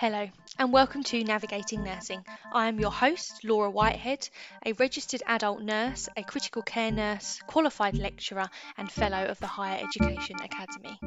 Hello, 0.00 0.26
and 0.58 0.72
welcome 0.72 1.02
to 1.02 1.22
Navigating 1.22 1.84
Nursing. 1.84 2.24
I 2.54 2.68
am 2.68 2.80
your 2.80 2.90
host, 2.90 3.44
Laura 3.44 3.70
Whitehead, 3.70 4.26
a 4.64 4.72
registered 4.72 5.22
adult 5.26 5.60
nurse, 5.60 6.08
a 6.16 6.22
critical 6.22 6.62
care 6.62 6.90
nurse, 6.90 7.38
qualified 7.46 7.98
lecturer, 7.98 8.48
and 8.78 8.90
fellow 8.90 9.26
of 9.26 9.38
the 9.40 9.46
Higher 9.46 9.84
Education 9.84 10.36
Academy. 10.42 10.98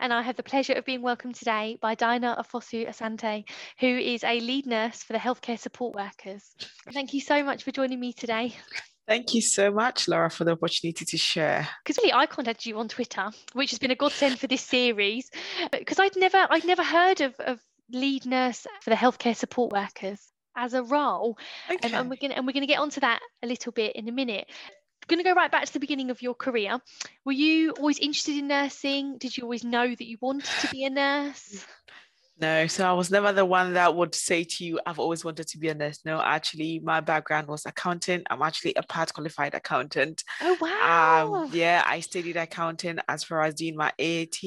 And 0.00 0.12
I 0.12 0.22
have 0.22 0.34
the 0.34 0.42
pleasure 0.42 0.72
of 0.72 0.84
being 0.84 1.02
welcomed 1.02 1.36
today 1.36 1.78
by 1.80 1.94
Dinah 1.94 2.42
Ofosu 2.44 2.88
Asante, 2.88 3.44
who 3.78 3.96
is 3.96 4.24
a 4.24 4.40
lead 4.40 4.66
nurse 4.66 5.04
for 5.04 5.12
the 5.12 5.20
healthcare 5.20 5.56
support 5.56 5.94
workers. 5.94 6.42
Thank 6.92 7.14
you 7.14 7.20
so 7.20 7.44
much 7.44 7.62
for 7.62 7.70
joining 7.70 8.00
me 8.00 8.12
today. 8.12 8.56
Thank 9.06 9.34
you 9.34 9.40
so 9.40 9.70
much, 9.70 10.08
Laura, 10.08 10.32
for 10.32 10.42
the 10.42 10.50
opportunity 10.50 11.04
to 11.04 11.16
share. 11.16 11.68
Because 11.84 11.98
really, 11.98 12.12
I 12.12 12.26
contacted 12.26 12.66
you 12.66 12.76
on 12.80 12.88
Twitter, 12.88 13.30
which 13.52 13.70
has 13.70 13.78
been 13.78 13.92
a 13.92 13.94
godsend 13.94 14.40
for 14.40 14.48
this 14.48 14.62
series, 14.62 15.30
uh, 15.62 15.68
because 15.78 16.00
I'd 16.00 16.16
never, 16.16 16.44
I'd 16.50 16.64
never 16.64 16.82
heard 16.82 17.20
of, 17.20 17.38
of 17.38 17.60
lead 17.90 18.26
nurse 18.26 18.66
for 18.82 18.90
the 18.90 18.96
healthcare 18.96 19.36
support 19.36 19.72
workers 19.72 20.20
as 20.56 20.74
a 20.74 20.82
role, 20.82 21.38
Okay. 21.70 21.88
um, 21.88 21.94
and 21.94 22.10
we're 22.10 22.16
gonna 22.16 22.34
and 22.34 22.46
we're 22.46 22.52
going 22.52 22.62
to 22.62 22.66
get 22.66 22.78
onto 22.80 23.00
that 23.00 23.20
a 23.42 23.46
little 23.46 23.72
bit 23.72 23.94
in 23.94 24.08
a 24.08 24.12
minute. 24.12 24.46
Going 25.08 25.20
to 25.20 25.24
go 25.24 25.34
right 25.34 25.52
back 25.52 25.64
to 25.66 25.72
the 25.72 25.78
beginning 25.78 26.10
of 26.10 26.20
your 26.20 26.34
career. 26.34 26.80
Were 27.24 27.30
you 27.32 27.70
always 27.72 27.98
interested 28.00 28.36
in 28.36 28.48
nursing? 28.48 29.18
Did 29.18 29.36
you 29.36 29.44
always 29.44 29.62
know 29.62 29.86
that 29.86 30.04
you 30.04 30.18
wanted 30.20 30.50
to 30.62 30.68
be 30.72 30.84
a 30.84 30.90
nurse? 30.90 31.64
no, 32.40 32.66
so 32.66 32.88
I 32.88 32.92
was 32.92 33.10
never 33.10 33.32
the 33.32 33.44
one 33.44 33.74
that 33.74 33.94
would 33.94 34.14
say 34.16 34.42
to 34.42 34.64
you, 34.64 34.80
I've 34.84 34.98
always 34.98 35.24
wanted 35.24 35.46
to 35.48 35.58
be 35.58 35.68
a 35.68 35.74
nurse. 35.74 36.00
No, 36.04 36.20
actually, 36.20 36.80
my 36.80 37.00
background 37.00 37.46
was 37.46 37.64
accountant. 37.66 38.26
I'm 38.30 38.42
actually 38.42 38.74
a 38.74 38.82
part 38.82 39.12
qualified 39.14 39.54
accountant. 39.54 40.24
Oh 40.40 40.56
wow! 40.60 41.44
Um, 41.44 41.50
yeah, 41.52 41.84
I 41.86 42.00
studied 42.00 42.36
accounting 42.36 42.98
as 43.08 43.22
far 43.22 43.42
as 43.42 43.54
doing 43.54 43.76
my 43.76 43.92
AAT. 43.98 44.42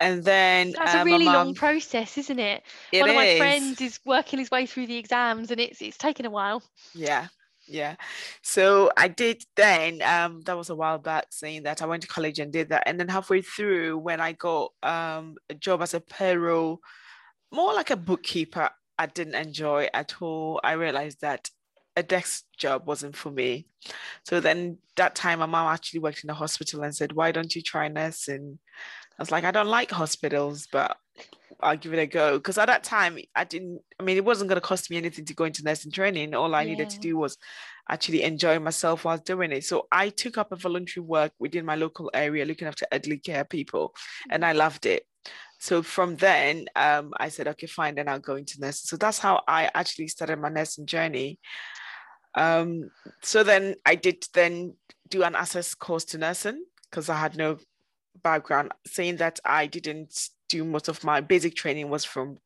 And 0.00 0.22
then 0.22 0.72
That's 0.72 0.94
uh, 0.94 0.98
a 0.98 1.04
really 1.04 1.24
long 1.24 1.54
process, 1.54 2.18
isn't 2.18 2.38
it? 2.38 2.62
it 2.92 3.00
One 3.00 3.10
of 3.10 3.16
my 3.16 3.36
friends 3.36 3.80
is 3.80 3.98
working 4.04 4.38
his 4.38 4.50
way 4.50 4.66
through 4.66 4.86
the 4.86 4.96
exams, 4.96 5.50
and 5.50 5.60
it's 5.60 5.82
it's 5.82 5.98
taken 5.98 6.24
a 6.24 6.30
while. 6.30 6.62
Yeah, 6.94 7.26
yeah. 7.66 7.96
So 8.42 8.90
I 8.96 9.08
did 9.08 9.42
then, 9.56 10.00
um, 10.02 10.40
that 10.42 10.56
was 10.56 10.70
a 10.70 10.76
while 10.76 10.98
back 10.98 11.26
saying 11.30 11.64
that 11.64 11.82
I 11.82 11.86
went 11.86 12.02
to 12.02 12.08
college 12.08 12.38
and 12.38 12.52
did 12.52 12.68
that. 12.70 12.84
And 12.86 12.98
then 12.98 13.08
halfway 13.08 13.42
through, 13.42 13.98
when 13.98 14.20
I 14.20 14.32
got 14.32 14.72
um 14.82 15.36
a 15.50 15.54
job 15.54 15.82
as 15.82 15.94
a 15.94 16.00
payroll, 16.00 16.80
more 17.52 17.74
like 17.74 17.90
a 17.90 17.96
bookkeeper, 17.96 18.70
I 18.98 19.06
didn't 19.06 19.34
enjoy 19.34 19.88
at 19.92 20.22
all. 20.22 20.60
I 20.62 20.72
realized 20.72 21.20
that 21.22 21.50
a 21.96 22.02
desk 22.02 22.44
job 22.56 22.86
wasn't 22.86 23.16
for 23.16 23.30
me. 23.30 23.66
So 24.24 24.38
then 24.40 24.78
that 24.96 25.16
time 25.16 25.40
my 25.40 25.46
mom 25.46 25.72
actually 25.72 26.00
worked 26.00 26.22
in 26.22 26.30
a 26.30 26.34
hospital 26.34 26.82
and 26.84 26.94
said, 26.94 27.12
Why 27.12 27.32
don't 27.32 27.54
you 27.54 27.62
try 27.62 27.88
nursing? 27.88 28.60
I 29.18 29.22
was 29.22 29.30
like, 29.32 29.44
I 29.44 29.50
don't 29.50 29.66
like 29.66 29.90
hospitals, 29.90 30.68
but 30.70 30.96
I'll 31.60 31.76
give 31.76 31.92
it 31.92 31.98
a 31.98 32.06
go. 32.06 32.38
Because 32.38 32.56
at 32.56 32.66
that 32.66 32.84
time, 32.84 33.18
I 33.34 33.44
didn't, 33.44 33.80
I 33.98 34.04
mean, 34.04 34.16
it 34.16 34.24
wasn't 34.24 34.48
going 34.48 34.60
to 34.60 34.66
cost 34.66 34.90
me 34.90 34.96
anything 34.96 35.24
to 35.24 35.34
go 35.34 35.44
into 35.44 35.64
nursing 35.64 35.90
training. 35.90 36.34
All 36.34 36.54
I 36.54 36.64
needed 36.64 36.88
to 36.90 37.00
do 37.00 37.16
was 37.16 37.36
actually 37.90 38.22
enjoy 38.22 38.60
myself 38.60 39.04
while 39.04 39.18
doing 39.18 39.50
it. 39.50 39.64
So 39.64 39.88
I 39.90 40.10
took 40.10 40.38
up 40.38 40.52
a 40.52 40.56
voluntary 40.56 41.04
work 41.04 41.32
within 41.40 41.64
my 41.64 41.74
local 41.74 42.10
area, 42.14 42.44
looking 42.44 42.68
after 42.68 42.86
elderly 42.92 43.18
care 43.18 43.44
people, 43.44 43.94
and 44.30 44.44
I 44.44 44.52
loved 44.52 44.86
it. 44.86 45.04
So 45.58 45.82
from 45.82 46.14
then, 46.16 46.66
um, 46.76 47.12
I 47.18 47.28
said, 47.28 47.48
okay, 47.48 47.66
fine, 47.66 47.96
then 47.96 48.08
I'll 48.08 48.20
go 48.20 48.36
into 48.36 48.60
nursing. 48.60 48.86
So 48.86 48.96
that's 48.96 49.18
how 49.18 49.42
I 49.48 49.68
actually 49.74 50.08
started 50.08 50.38
my 50.38 50.50
nursing 50.50 50.86
journey. 50.86 51.40
Um, 52.36 52.90
so 53.22 53.42
then 53.42 53.74
I 53.84 53.96
did 53.96 54.24
then 54.32 54.74
do 55.08 55.24
an 55.24 55.34
access 55.34 55.74
course 55.74 56.04
to 56.06 56.18
nursing 56.18 56.64
because 56.88 57.08
I 57.08 57.16
had 57.16 57.36
no 57.36 57.58
background, 58.22 58.72
saying 58.86 59.16
that 59.16 59.40
I 59.44 59.66
didn't 59.66 60.28
do 60.48 60.64
most 60.64 60.88
of 60.88 61.04
my 61.04 61.20
basic 61.20 61.54
training 61.54 61.88
was 61.90 62.04
from 62.04 62.38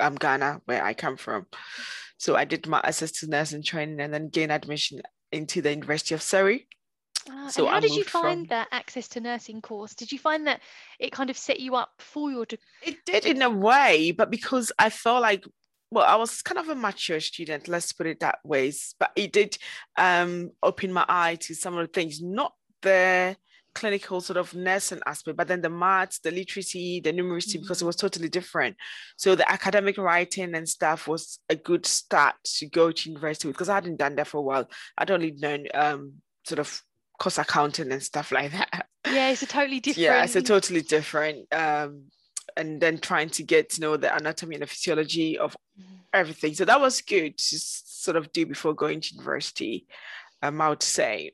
um, 0.00 0.14
Ghana, 0.14 0.62
where 0.64 0.84
I 0.84 0.94
come 0.94 1.16
from. 1.16 1.46
So 2.18 2.36
I 2.36 2.44
did 2.44 2.66
my 2.66 2.80
access 2.84 3.10
to 3.12 3.26
nursing 3.26 3.62
training 3.62 4.00
and 4.00 4.14
then 4.14 4.28
gained 4.28 4.52
admission 4.52 5.02
into 5.32 5.60
the 5.60 5.70
University 5.70 6.14
of 6.14 6.22
Surrey. 6.22 6.68
Ah, 7.28 7.48
So 7.48 7.66
how 7.66 7.76
I 7.76 7.80
did 7.80 7.94
you 7.94 8.04
find 8.04 8.40
from- 8.40 8.46
that 8.48 8.68
access 8.72 9.08
to 9.08 9.20
nursing 9.20 9.60
course? 9.60 9.94
Did 9.94 10.12
you 10.12 10.18
find 10.18 10.46
that 10.46 10.60
it 10.98 11.12
kind 11.12 11.30
of 11.30 11.36
set 11.38 11.60
you 11.60 11.74
up 11.74 11.90
for 11.98 12.30
your 12.30 12.46
degree? 12.46 12.64
It 12.82 13.04
did 13.04 13.26
in 13.26 13.42
a 13.42 13.50
way, 13.50 14.12
but 14.12 14.30
because 14.30 14.72
I 14.78 14.90
felt 14.90 15.22
like, 15.22 15.44
well, 15.90 16.06
I 16.06 16.16
was 16.16 16.42
kind 16.42 16.58
of 16.58 16.68
a 16.68 16.74
mature 16.74 17.20
student, 17.20 17.68
let's 17.68 17.92
put 17.92 18.06
it 18.06 18.20
that 18.20 18.38
way. 18.44 18.72
But 18.98 19.10
it 19.16 19.32
did 19.32 19.58
um, 19.96 20.52
open 20.62 20.92
my 20.92 21.04
eye 21.08 21.36
to 21.42 21.54
some 21.54 21.76
of 21.76 21.86
the 21.86 21.92
things, 21.92 22.20
not 22.22 22.54
the 22.82 23.36
clinical 23.74 24.20
sort 24.20 24.36
of 24.36 24.54
nursing 24.54 25.00
aspect, 25.06 25.36
but 25.36 25.48
then 25.48 25.60
the 25.60 25.70
maths, 25.70 26.18
the 26.18 26.30
literacy, 26.30 27.00
the 27.00 27.12
numeracy, 27.12 27.60
because 27.60 27.82
it 27.82 27.84
was 27.86 27.96
totally 27.96 28.28
different. 28.28 28.76
So 29.16 29.34
the 29.34 29.50
academic 29.50 29.98
writing 29.98 30.54
and 30.54 30.68
stuff 30.68 31.08
was 31.08 31.38
a 31.48 31.56
good 31.56 31.86
start 31.86 32.34
to 32.56 32.66
go 32.68 32.92
to 32.92 33.08
university 33.10 33.48
with, 33.48 33.56
because 33.56 33.68
I 33.68 33.74
hadn't 33.74 33.96
done 33.96 34.16
that 34.16 34.26
for 34.28 34.38
a 34.38 34.42
while. 34.42 34.68
I'd 34.98 35.10
only 35.10 35.32
known 35.32 35.66
um, 35.74 36.14
sort 36.46 36.58
of 36.58 36.82
course 37.18 37.38
accounting 37.38 37.92
and 37.92 38.02
stuff 38.02 38.32
like 38.32 38.52
that. 38.52 38.86
Yeah, 39.06 39.30
it's 39.30 39.42
a 39.42 39.46
totally 39.46 39.80
different. 39.80 40.04
Yeah, 40.04 40.24
it's 40.24 40.36
a 40.36 40.42
totally 40.42 40.82
different. 40.82 41.52
Um, 41.52 42.04
and 42.56 42.80
then 42.80 42.98
trying 42.98 43.30
to 43.30 43.42
get 43.42 43.70
to 43.70 43.80
know 43.80 43.96
the 43.96 44.14
anatomy 44.14 44.56
and 44.56 44.62
the 44.62 44.66
physiology 44.66 45.38
of 45.38 45.56
Mhm. 45.80 46.00
everything. 46.12 46.54
So 46.54 46.66
that 46.66 46.80
was 46.80 47.00
good 47.00 47.38
to 47.38 47.58
sort 47.58 48.18
of 48.18 48.30
do 48.32 48.44
before 48.44 48.74
going 48.74 49.00
to 49.00 49.14
university. 49.14 49.86
Um, 50.42 50.60
I 50.60 50.68
would 50.68 50.82
say 50.82 51.32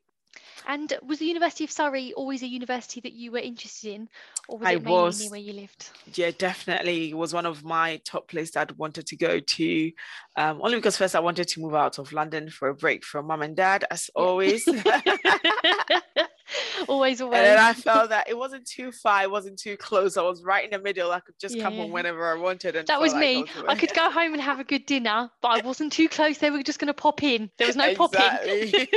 And 0.67 0.93
was 1.03 1.19
the 1.19 1.27
University 1.27 1.65
of 1.65 1.71
Surrey 1.71 2.13
always 2.15 2.43
a 2.43 2.47
university 2.47 3.01
that 3.01 3.13
you 3.13 3.33
were 3.33 3.39
interested 3.39 3.95
in, 3.95 4.09
or 4.49 4.59
was 4.59 4.71
I 4.71 4.73
it 4.73 4.83
mainly 4.83 5.27
was. 5.27 5.31
where 5.31 5.41
you 5.41 5.53
lived? 5.53 5.91
yeah, 6.15 6.31
definitely 6.31 7.13
was 7.15 7.35
one 7.35 7.47
of 7.47 7.65
my 7.65 8.01
top 8.05 8.29
places 8.29 8.53
that 8.53 8.71
I 8.71 8.75
wanted 8.77 9.07
to 9.09 9.17
go 9.17 9.41
to. 9.41 9.93
Um, 10.37 10.61
only 10.63 10.77
because 10.77 10.97
first 10.97 11.15
I 11.17 11.21
wanted 11.21 11.49
to 11.49 11.61
move 11.61 11.75
out 11.75 11.99
of 11.99 12.13
London 12.13 12.51
for 12.51 12.69
a 12.69 12.75
break 12.75 13.05
from 13.05 13.27
mum 13.27 13.43
and 13.43 13.57
dad, 13.57 13.85
as 13.91 14.11
Yeah. 14.45 14.53
always. 14.55 14.67
always, 16.89 17.21
And 17.21 17.29
always. 17.29 17.43
then 17.43 17.59
I 17.59 17.73
felt 17.75 18.09
that 18.11 18.29
it 18.29 18.37
wasn't 18.37 18.67
too 18.67 18.93
far, 18.93 19.23
it 19.23 19.31
wasn't 19.31 19.59
too 19.59 19.77
close. 19.77 20.17
I 20.17 20.23
was 20.23 20.43
right 20.43 20.65
in 20.65 20.71
the 20.71 20.79
middle. 20.79 21.11
I 21.13 21.21
could 21.21 21.39
just 21.41 21.59
come 21.61 21.75
Yeah. 21.75 21.83
home 21.83 21.91
whenever 21.93 22.27
I 22.27 22.35
wanted. 22.41 22.77
And 22.77 22.87
that 22.89 23.01
was 23.01 23.13
like 23.13 23.21
me. 23.21 23.43
was 23.43 23.65
I 23.69 23.75
could 23.75 23.95
go 23.95 24.11
home 24.11 24.33
and 24.33 24.43
have 24.43 24.61
a 24.61 24.65
good 24.65 24.87
dinner, 24.87 25.31
but 25.43 25.49
I 25.49 25.63
wasn't 25.63 25.93
too 25.93 26.09
close. 26.09 26.39
They 26.39 26.51
were 26.51 26.63
just 26.63 26.79
going 26.79 26.87
to 26.89 26.95
pop 26.95 27.23
in. 27.23 27.51
There 27.59 27.67
was 27.67 27.77
no 27.77 27.95
popping. 27.95 28.21
exactly. 28.21 28.89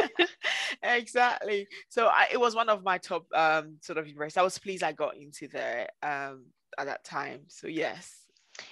exactly. 0.83 1.67
So 1.89 2.07
I, 2.07 2.27
it 2.31 2.39
was 2.39 2.55
one 2.55 2.69
of 2.69 2.83
my 2.83 2.97
top 2.97 3.25
um, 3.33 3.77
sort 3.81 3.97
of 3.97 4.07
universities. 4.07 4.37
I 4.37 4.43
was 4.43 4.57
pleased 4.57 4.83
I 4.83 4.91
got 4.91 5.15
into 5.17 5.47
there 5.47 5.87
um, 6.03 6.45
at 6.77 6.85
that 6.87 7.03
time. 7.03 7.41
So 7.47 7.67
yes. 7.67 8.15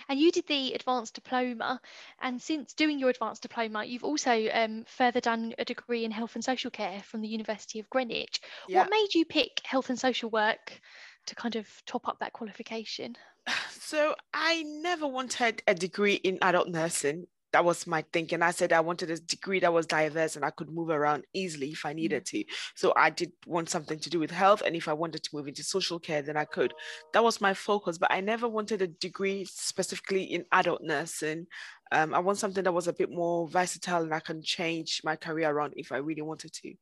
And 0.08 0.20
you 0.20 0.32
did 0.32 0.48
the 0.48 0.74
advanced 0.74 1.14
diploma, 1.14 1.80
and 2.22 2.42
since 2.42 2.74
doing 2.74 3.00
your 3.00 3.10
advanced 3.10 3.42
diploma, 3.42 3.86
you've 3.86 4.04
also 4.04 4.48
um, 4.54 4.84
further 4.88 5.20
done 5.22 5.54
a 5.58 5.66
degree 5.66 6.06
in 6.06 6.12
health 6.12 6.36
and 6.36 6.44
social 6.44 6.72
care 6.72 7.02
from 7.04 7.22
the 7.22 7.28
University 7.28 7.80
of 7.80 7.90
Greenwich. 7.90 8.42
Yeah. 8.68 8.80
What 8.80 8.90
made 8.90 9.14
you 9.14 9.26
pick 9.26 9.62
health 9.64 9.90
and 9.90 10.00
social 10.00 10.30
work 10.30 10.80
to 11.28 11.36
kind 11.36 11.56
of 11.56 11.68
top 11.86 12.08
up 12.08 12.20
that 12.20 12.34
qualification? 12.34 13.16
So 13.72 14.14
I 14.34 14.62
never 14.64 15.08
wanted 15.08 15.64
a 15.66 15.74
degree 15.74 16.14
in 16.14 16.38
adult 16.44 16.68
nursing. 16.68 17.26
That 17.52 17.66
was 17.66 17.88
my 17.88 18.04
thinking. 18.14 18.42
I 18.42 18.52
said 18.52 18.74
I 18.74 18.80
wanted 18.80 19.10
a 19.10 19.18
degree 19.18 19.60
that 19.62 19.74
was 19.74 19.86
diverse 19.86 20.36
and 20.36 20.46
I 20.46 20.52
could 20.52 20.70
move 20.70 20.90
around 20.90 21.26
easily 21.34 21.70
if 21.70 21.86
I 21.86 21.94
needed 21.94 22.26
to. 22.28 22.44
So 22.76 22.94
I 22.96 23.10
did 23.10 23.32
want 23.48 23.70
something 23.70 24.00
to 24.00 24.10
do 24.10 24.20
with 24.20 24.32
health. 24.32 24.62
And 24.66 24.76
if 24.76 24.88
I 24.88 24.94
wanted 24.94 25.24
to 25.24 25.36
move 25.36 25.48
into 25.48 25.64
social 25.64 26.00
care, 26.00 26.22
then 26.22 26.38
I 26.38 26.46
could. 26.46 26.74
That 27.14 27.24
was 27.24 27.42
my 27.42 27.54
focus. 27.54 27.98
But 27.98 28.12
I 28.12 28.22
never 28.22 28.48
wanted 28.48 28.82
a 28.82 28.88
degree 28.88 29.46
specifically 29.46 30.24
in 30.24 30.46
adult 30.52 30.84
nursing. 30.84 31.48
Um, 31.92 32.14
I 32.14 32.20
want 32.20 32.38
something 32.38 32.64
that 32.64 32.72
was 32.72 32.88
a 32.88 32.94
bit 32.94 33.10
more 33.10 33.48
versatile 33.48 34.04
and 34.04 34.14
I 34.14 34.20
can 34.20 34.44
change 34.44 35.02
my 35.04 35.16
career 35.16 35.50
around 35.50 35.74
if 35.76 35.92
I 35.92 35.98
really 35.98 36.22
wanted 36.22 36.54
to, 36.54 36.74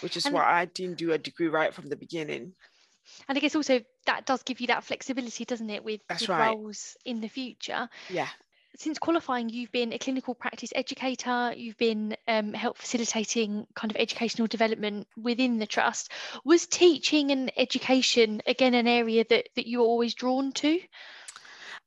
which 0.00 0.18
is 0.18 0.26
And- 0.26 0.34
why 0.34 0.44
I 0.44 0.66
didn't 0.66 0.98
do 0.98 1.12
a 1.12 1.18
degree 1.18 1.48
right 1.48 1.72
from 1.72 1.88
the 1.88 1.96
beginning. 1.96 2.54
And 3.28 3.36
I 3.36 3.40
guess 3.40 3.56
also 3.56 3.80
that 4.06 4.26
does 4.26 4.42
give 4.42 4.60
you 4.60 4.68
that 4.68 4.84
flexibility, 4.84 5.44
doesn't 5.44 5.70
it, 5.70 5.82
with 5.82 6.02
right. 6.28 6.54
roles 6.54 6.96
in 7.04 7.20
the 7.20 7.28
future. 7.28 7.88
Yeah. 8.08 8.28
Since 8.76 8.98
qualifying, 8.98 9.48
you've 9.48 9.72
been 9.72 9.92
a 9.92 9.98
clinical 9.98 10.34
practice 10.34 10.70
educator, 10.74 11.52
you've 11.56 11.76
been 11.76 12.16
um, 12.28 12.54
facilitating 12.76 13.66
kind 13.74 13.90
of 13.90 13.96
educational 13.96 14.46
development 14.46 15.08
within 15.16 15.58
the 15.58 15.66
trust. 15.66 16.12
Was 16.44 16.66
teaching 16.66 17.30
and 17.30 17.52
education 17.56 18.40
again 18.46 18.74
an 18.74 18.86
area 18.86 19.24
that, 19.28 19.48
that 19.56 19.66
you 19.66 19.80
were 19.80 19.86
always 19.86 20.14
drawn 20.14 20.52
to? 20.52 20.78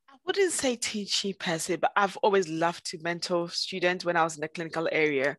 I 0.10 0.16
wouldn't 0.26 0.52
say 0.52 0.76
teaching 0.76 1.34
per 1.40 1.58
se, 1.58 1.78
but 1.78 1.92
I've 1.96 2.18
always 2.18 2.50
loved 2.50 2.86
to 2.88 3.02
mentor 3.02 3.50
students 3.50 4.04
when 4.04 4.18
I 4.18 4.24
was 4.24 4.36
in 4.36 4.42
the 4.42 4.48
clinical 4.50 4.90
area. 4.92 5.38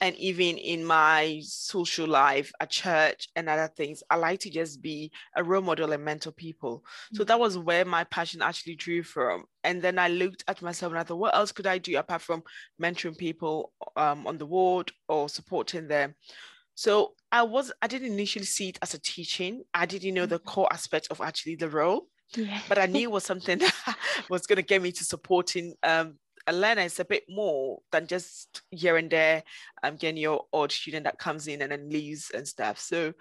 And 0.00 0.16
even 0.16 0.56
in 0.56 0.84
my 0.84 1.40
social 1.44 2.08
life 2.08 2.52
at 2.60 2.70
church 2.70 3.28
and 3.36 3.48
other 3.48 3.68
things, 3.76 4.02
I 4.08 4.16
like 4.16 4.40
to 4.40 4.50
just 4.50 4.80
be 4.80 5.12
a 5.36 5.44
role 5.44 5.60
model 5.62 5.92
and 5.92 6.04
mentor 6.04 6.32
people. 6.32 6.84
So 7.12 7.22
that 7.24 7.38
was 7.38 7.58
where 7.58 7.84
my 7.84 8.04
passion 8.04 8.40
actually 8.40 8.76
drew 8.76 9.02
from. 9.02 9.44
And 9.62 9.82
then 9.82 9.98
I 9.98 10.08
looked 10.08 10.44
at 10.48 10.62
myself 10.62 10.92
and 10.92 10.98
I 10.98 11.02
thought, 11.02 11.18
what 11.18 11.34
else 11.34 11.52
could 11.52 11.66
I 11.66 11.78
do 11.78 11.98
apart 11.98 12.22
from 12.22 12.42
mentoring 12.80 13.18
people 13.18 13.72
um, 13.96 14.26
on 14.26 14.38
the 14.38 14.46
ward 14.46 14.90
or 15.08 15.28
supporting 15.28 15.86
them? 15.86 16.14
So 16.74 17.12
I 17.30 17.42
was 17.42 17.70
I 17.82 17.86
didn't 17.86 18.12
initially 18.12 18.46
see 18.46 18.70
it 18.70 18.78
as 18.80 18.94
a 18.94 18.98
teaching. 18.98 19.64
I 19.74 19.84
didn't 19.84 20.14
know 20.14 20.24
the 20.24 20.38
core 20.38 20.72
aspect 20.72 21.08
of 21.10 21.20
actually 21.20 21.56
the 21.56 21.68
role. 21.68 22.06
Yeah. 22.34 22.58
But 22.70 22.78
I 22.78 22.86
knew 22.92 23.02
it 23.02 23.12
was 23.12 23.24
something 23.24 23.58
that 23.58 23.96
was 24.30 24.46
going 24.46 24.56
to 24.56 24.62
get 24.62 24.80
me 24.80 24.92
to 24.92 25.04
supporting 25.04 25.74
um, 25.82 26.14
a 26.46 26.52
learner 26.52 26.82
is 26.82 27.00
a 27.00 27.04
bit 27.04 27.24
more 27.28 27.80
than 27.92 28.06
just 28.06 28.62
here 28.70 28.96
and 28.96 29.10
there 29.10 29.42
um, 29.82 29.96
getting 29.96 30.16
your 30.16 30.46
odd 30.52 30.72
student 30.72 31.04
that 31.04 31.18
comes 31.18 31.46
in 31.46 31.62
and 31.62 31.72
then 31.72 31.88
leaves 31.88 32.30
and 32.34 32.46
stuff. 32.46 32.78
So 32.78 33.12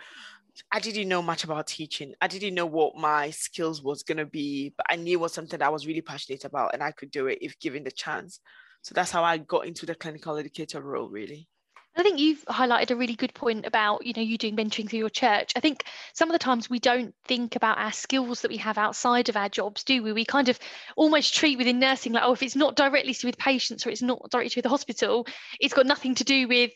I 0.71 0.80
didn't 0.80 1.07
know 1.07 1.21
much 1.21 1.44
about 1.44 1.68
teaching. 1.68 2.13
I 2.21 2.27
didn't 2.27 2.56
know 2.56 2.66
what 2.66 2.98
my 2.98 3.30
skills 3.30 3.81
was 3.81 4.04
going 4.04 4.18
to 4.18 4.25
be, 4.25 4.74
but 4.75 4.86
I 4.89 4.95
knew 4.95 5.18
it 5.18 5.21
was 5.21 5.33
something 5.33 5.60
that 5.60 5.66
I 5.66 5.69
was 5.69 5.88
really 5.88 6.01
passionate 6.01 6.45
about 6.45 6.74
and 6.74 6.83
I 6.83 6.92
could 6.92 7.12
do 7.12 7.27
it 7.27 7.39
if 7.42 7.60
given 7.60 7.83
the 7.83 7.92
chance. 7.92 8.39
So 8.81 8.94
that's 8.94 9.12
how 9.12 9.24
I 9.24 9.38
got 9.38 9.68
into 9.68 9.86
the 9.86 9.95
clinical 9.95 10.38
educator 10.38 10.81
role, 10.81 11.10
really. 11.10 11.48
I 11.97 12.03
think 12.03 12.19
you've 12.19 12.45
highlighted 12.45 12.91
a 12.91 12.95
really 12.95 13.15
good 13.15 13.33
point 13.33 13.65
about, 13.65 14.06
you 14.06 14.13
know, 14.15 14.21
you 14.21 14.38
doing 14.38 14.56
mentoring 14.56 14.89
through 14.89 15.00
your 15.00 15.09
church. 15.09 15.51
I 15.56 15.59
think 15.59 15.83
some 16.13 16.30
of 16.30 16.33
the 16.33 16.39
times 16.39 16.69
we 16.69 16.80
don't 16.80 17.13
think 17.25 17.57
about 17.57 17.77
our 17.77 17.91
skills 17.91 18.41
that 18.41 18.51
we 18.51 18.57
have 18.57 18.77
outside 18.77 19.27
of 19.27 19.36
our 19.36 19.50
jobs, 19.50 19.83
do 19.83 20.01
we? 20.01 20.13
We 20.13 20.24
kind 20.24 20.47
of 20.47 20.57
almost 20.95 21.36
treat 21.36 21.57
within 21.57 21.80
nursing 21.80 22.13
like, 22.13 22.24
oh, 22.24 22.31
if 22.31 22.41
it's 22.44 22.56
not 22.56 22.75
directly 22.77 23.13
to 23.13 23.21
do 23.21 23.27
with 23.27 23.38
patients 23.38 23.86
or 23.86 23.89
it's 23.89 24.01
not 24.01 24.30
directly 24.30 24.50
to 24.50 24.56
do 24.56 24.59
with 24.59 24.63
the 24.63 24.69
hospital, 24.69 25.27
it's 25.59 25.74
got 25.74 25.88
nothing 25.88 26.15
to 26.15 26.24
do 26.24 26.47
with 26.47 26.71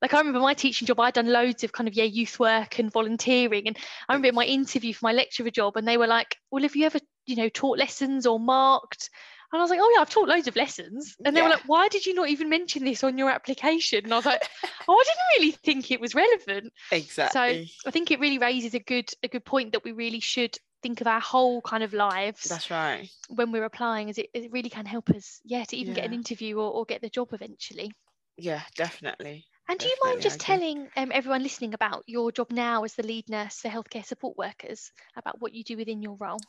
like 0.00 0.14
I 0.14 0.18
remember 0.18 0.40
my 0.40 0.54
teaching 0.54 0.86
job, 0.86 0.98
I'd 0.98 1.14
done 1.14 1.28
loads 1.30 1.62
of 1.62 1.72
kind 1.72 1.86
of 1.86 1.94
yeah, 1.94 2.04
youth 2.04 2.40
work 2.40 2.80
and 2.80 2.90
volunteering. 2.90 3.68
And 3.68 3.76
I 4.08 4.12
remember 4.12 4.28
in 4.28 4.34
my 4.34 4.44
interview 4.44 4.92
for 4.92 5.06
my 5.06 5.12
lecturer 5.12 5.50
job, 5.50 5.76
and 5.76 5.86
they 5.86 5.96
were 5.96 6.08
like, 6.08 6.36
Well, 6.50 6.64
have 6.64 6.74
you 6.74 6.86
ever, 6.86 6.98
you 7.24 7.36
know, 7.36 7.48
taught 7.48 7.78
lessons 7.78 8.26
or 8.26 8.40
marked 8.40 9.10
and 9.52 9.60
I 9.60 9.62
was 9.62 9.70
like, 9.70 9.80
oh 9.82 9.92
yeah, 9.94 10.00
I've 10.00 10.10
taught 10.10 10.28
loads 10.28 10.48
of 10.48 10.56
lessons. 10.56 11.14
And 11.24 11.36
they 11.36 11.40
yeah. 11.40 11.46
were 11.46 11.54
like, 11.54 11.64
why 11.68 11.88
did 11.88 12.06
you 12.06 12.14
not 12.14 12.30
even 12.30 12.48
mention 12.48 12.84
this 12.84 13.04
on 13.04 13.18
your 13.18 13.28
application? 13.30 14.04
And 14.04 14.12
I 14.12 14.16
was 14.16 14.24
like, 14.24 14.42
oh, 14.88 14.94
I 14.94 15.04
didn't 15.04 15.42
really 15.42 15.52
think 15.52 15.90
it 15.90 16.00
was 16.00 16.14
relevant. 16.14 16.72
Exactly. 16.90 17.66
So 17.66 17.88
I 17.88 17.90
think 17.90 18.10
it 18.10 18.20
really 18.20 18.38
raises 18.38 18.74
a 18.74 18.78
good 18.78 19.10
a 19.22 19.28
good 19.28 19.44
point 19.44 19.72
that 19.72 19.84
we 19.84 19.92
really 19.92 20.20
should 20.20 20.56
think 20.82 21.00
of 21.00 21.06
our 21.06 21.20
whole 21.20 21.60
kind 21.60 21.82
of 21.82 21.92
lives. 21.92 22.44
That's 22.44 22.70
right. 22.70 23.08
When 23.28 23.52
we're 23.52 23.64
applying, 23.64 24.10
as 24.10 24.18
it, 24.18 24.28
it 24.34 24.50
really 24.52 24.70
can 24.70 24.86
help 24.86 25.10
us, 25.10 25.40
yeah, 25.44 25.64
to 25.64 25.76
even 25.76 25.94
yeah. 25.94 26.00
get 26.00 26.06
an 26.06 26.14
interview 26.14 26.58
or, 26.58 26.70
or 26.70 26.84
get 26.84 27.02
the 27.02 27.08
job 27.08 27.28
eventually. 27.32 27.92
Yeah, 28.36 28.62
definitely. 28.76 29.44
And 29.68 29.78
do 29.78 29.86
you 29.86 29.96
mind 30.04 30.20
just 30.22 30.40
telling 30.40 30.88
um, 30.96 31.12
everyone 31.14 31.42
listening 31.42 31.72
about 31.72 32.02
your 32.06 32.32
job 32.32 32.50
now 32.50 32.84
as 32.84 32.94
the 32.94 33.04
lead 33.04 33.28
nurse 33.28 33.60
for 33.60 33.68
healthcare 33.68 34.04
support 34.04 34.36
workers, 34.36 34.90
about 35.16 35.40
what 35.40 35.54
you 35.54 35.62
do 35.62 35.76
within 35.76 36.02
your 36.02 36.16
role? 36.16 36.40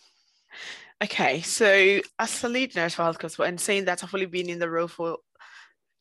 Okay, 1.03 1.41
so 1.41 1.99
as 2.17 2.43
a 2.43 2.49
lead 2.49 2.75
nurse 2.75 2.95
for 2.95 3.03
healthcare 3.03 3.45
and 3.45 3.59
saying 3.59 3.85
that 3.85 4.03
I've 4.03 4.13
only 4.13 4.25
been 4.25 4.49
in 4.49 4.59
the 4.59 4.69
role 4.69 4.87
for 4.87 5.17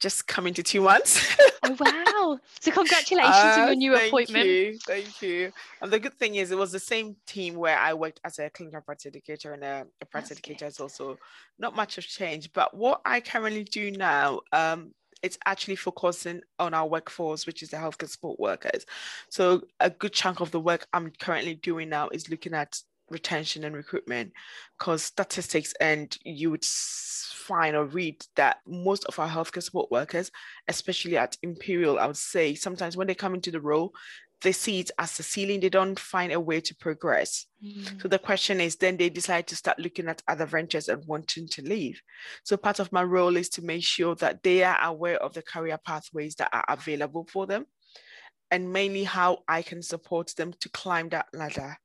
just 0.02 0.26
coming 0.26 0.52
to 0.54 0.62
two 0.62 0.82
months. 0.82 1.36
oh 1.62 1.76
wow! 1.78 2.38
So 2.60 2.70
congratulations 2.72 3.34
uh, 3.34 3.56
on 3.60 3.66
your 3.68 3.76
new 3.76 3.96
thank 3.96 4.08
appointment. 4.08 4.46
You, 4.46 4.78
thank 4.84 5.22
you. 5.22 5.52
And 5.80 5.92
the 5.92 6.00
good 6.00 6.14
thing 6.14 6.34
is, 6.34 6.50
it 6.50 6.58
was 6.58 6.72
the 6.72 6.80
same 6.80 7.16
team 7.26 7.54
where 7.54 7.78
I 7.78 7.94
worked 7.94 8.20
as 8.24 8.38
a 8.40 8.50
clinical 8.50 8.80
practice 8.80 9.06
educator 9.06 9.52
and 9.52 9.62
a, 9.62 9.86
a 10.00 10.06
practice 10.06 10.32
educator 10.32 10.66
as 10.66 10.80
also 10.80 11.18
not 11.58 11.76
much 11.76 11.98
of 11.98 12.04
change. 12.04 12.52
But 12.52 12.76
what 12.76 13.00
I 13.04 13.20
currently 13.20 13.64
do 13.64 13.92
now, 13.92 14.40
um, 14.52 14.92
it's 15.22 15.38
actually 15.46 15.76
focusing 15.76 16.42
on 16.58 16.74
our 16.74 16.86
workforce, 16.86 17.46
which 17.46 17.62
is 17.62 17.70
the 17.70 17.76
healthcare 17.76 18.08
support 18.08 18.40
workers. 18.40 18.84
So 19.30 19.62
a 19.78 19.88
good 19.88 20.12
chunk 20.12 20.40
of 20.40 20.50
the 20.50 20.60
work 20.60 20.86
I'm 20.92 21.12
currently 21.20 21.54
doing 21.54 21.88
now 21.88 22.08
is 22.08 22.28
looking 22.28 22.54
at 22.54 22.80
retention 23.12 23.64
and 23.64 23.74
recruitment 23.74 24.32
because 24.78 25.02
statistics 25.02 25.72
and 25.80 26.18
you 26.24 26.50
would 26.50 26.64
find 26.64 27.76
or 27.76 27.84
read 27.84 28.24
that 28.36 28.58
most 28.66 29.04
of 29.06 29.18
our 29.18 29.28
healthcare 29.28 29.62
support 29.62 29.90
workers 29.90 30.30
especially 30.68 31.16
at 31.16 31.36
imperial 31.42 31.98
i 31.98 32.06
would 32.06 32.16
say 32.16 32.54
sometimes 32.54 32.96
when 32.96 33.06
they 33.06 33.14
come 33.14 33.34
into 33.34 33.50
the 33.50 33.60
role 33.60 33.92
they 34.42 34.52
see 34.52 34.80
it 34.80 34.90
as 34.98 35.18
a 35.20 35.22
ceiling 35.22 35.60
they 35.60 35.68
don't 35.68 36.00
find 36.00 36.32
a 36.32 36.40
way 36.40 36.60
to 36.60 36.74
progress. 36.74 37.46
Mm. 37.64 38.02
so 38.02 38.08
the 38.08 38.18
question 38.18 38.60
is 38.60 38.74
then 38.74 38.96
they 38.96 39.08
decide 39.08 39.46
to 39.46 39.54
start 39.54 39.78
looking 39.78 40.08
at 40.08 40.20
other 40.26 40.46
ventures 40.46 40.88
and 40.88 41.04
wanting 41.06 41.46
to 41.46 41.62
leave. 41.62 42.02
So 42.42 42.56
part 42.56 42.80
of 42.80 42.90
my 42.90 43.04
role 43.04 43.36
is 43.36 43.48
to 43.50 43.62
make 43.62 43.84
sure 43.84 44.16
that 44.16 44.42
they 44.42 44.64
are 44.64 44.78
aware 44.82 45.22
of 45.22 45.32
the 45.34 45.42
career 45.42 45.78
pathways 45.78 46.34
that 46.36 46.50
are 46.52 46.64
available 46.68 47.28
for 47.32 47.46
them 47.46 47.66
and 48.52 48.70
mainly 48.70 49.02
how 49.02 49.38
i 49.48 49.62
can 49.62 49.82
support 49.82 50.32
them 50.36 50.52
to 50.60 50.68
climb 50.68 51.08
that 51.08 51.26
ladder 51.32 51.76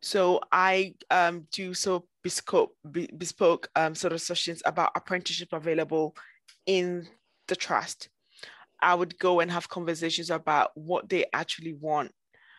so 0.00 0.40
I 0.52 0.94
um, 1.10 1.46
do 1.52 1.74
so 1.74 2.06
bespoke, 2.22 2.72
bespoke 3.16 3.68
um, 3.76 3.94
sort 3.94 4.12
of 4.12 4.20
sessions 4.20 4.62
about 4.64 4.92
apprenticeship 4.96 5.52
available 5.52 6.16
in 6.66 7.06
the 7.48 7.56
trust. 7.56 8.08
I 8.80 8.94
would 8.94 9.18
go 9.18 9.40
and 9.40 9.50
have 9.50 9.68
conversations 9.68 10.30
about 10.30 10.70
what 10.74 11.08
they 11.08 11.26
actually 11.32 11.74
want. 11.74 12.12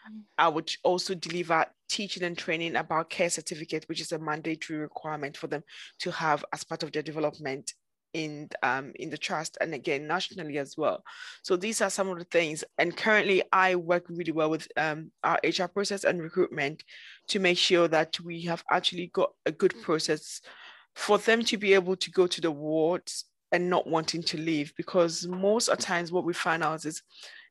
Mm. 0.10 0.22
I 0.38 0.48
would 0.48 0.72
also 0.84 1.14
deliver 1.14 1.66
teaching 1.90 2.24
and 2.24 2.38
training 2.38 2.76
about 2.76 3.10
care 3.10 3.30
certificate, 3.30 3.86
which 3.88 4.02
is 4.02 4.12
a 4.12 4.20
mandatory 4.20 4.80
requirement 4.80 5.38
for 5.38 5.48
them 5.48 5.64
to 6.00 6.12
have 6.12 6.44
as 6.54 6.64
part 6.64 6.84
of 6.84 6.92
their 6.92 7.04
development 7.04 7.74
in 8.16 8.50
um, 8.64 8.94
in 8.96 9.10
the 9.10 9.18
trust 9.18 9.58
and 9.60 9.74
again 9.74 10.08
nationally 10.08 10.58
as 10.58 10.76
well. 10.78 11.04
So 11.44 11.58
these 11.58 11.82
are 11.82 11.90
some 11.90 12.08
of 12.08 12.18
the 12.18 12.24
things. 12.26 12.64
And 12.78 12.96
currently, 12.96 13.44
I 13.52 13.76
work 13.76 14.06
really 14.10 14.32
well 14.32 14.50
with 14.50 14.68
um, 14.78 15.12
our 15.24 15.38
HR 15.44 15.68
process 15.68 16.06
and 16.06 16.22
recruitment 16.22 16.84
to 17.28 17.40
make 17.40 17.58
sure 17.58 17.90
that 17.90 18.18
we 18.22 18.42
have 18.44 18.64
actually 18.72 19.08
got 19.08 19.34
a 19.46 19.52
good 19.52 19.76
process 19.84 20.42
for 20.96 21.18
them 21.18 21.44
to 21.44 21.58
be 21.58 21.74
able 21.74 21.98
to 21.98 22.10
go 22.10 22.26
to 22.26 22.40
the 22.40 22.52
wards 22.52 23.26
and 23.52 23.70
not 23.70 23.86
wanting 23.86 24.24
to 24.24 24.38
leave 24.38 24.74
because 24.78 25.28
most 25.28 25.68
of 25.68 25.78
times 25.78 26.12
what 26.12 26.24
we 26.24 26.34
find 26.34 26.64
out 26.64 26.86
is 26.86 27.04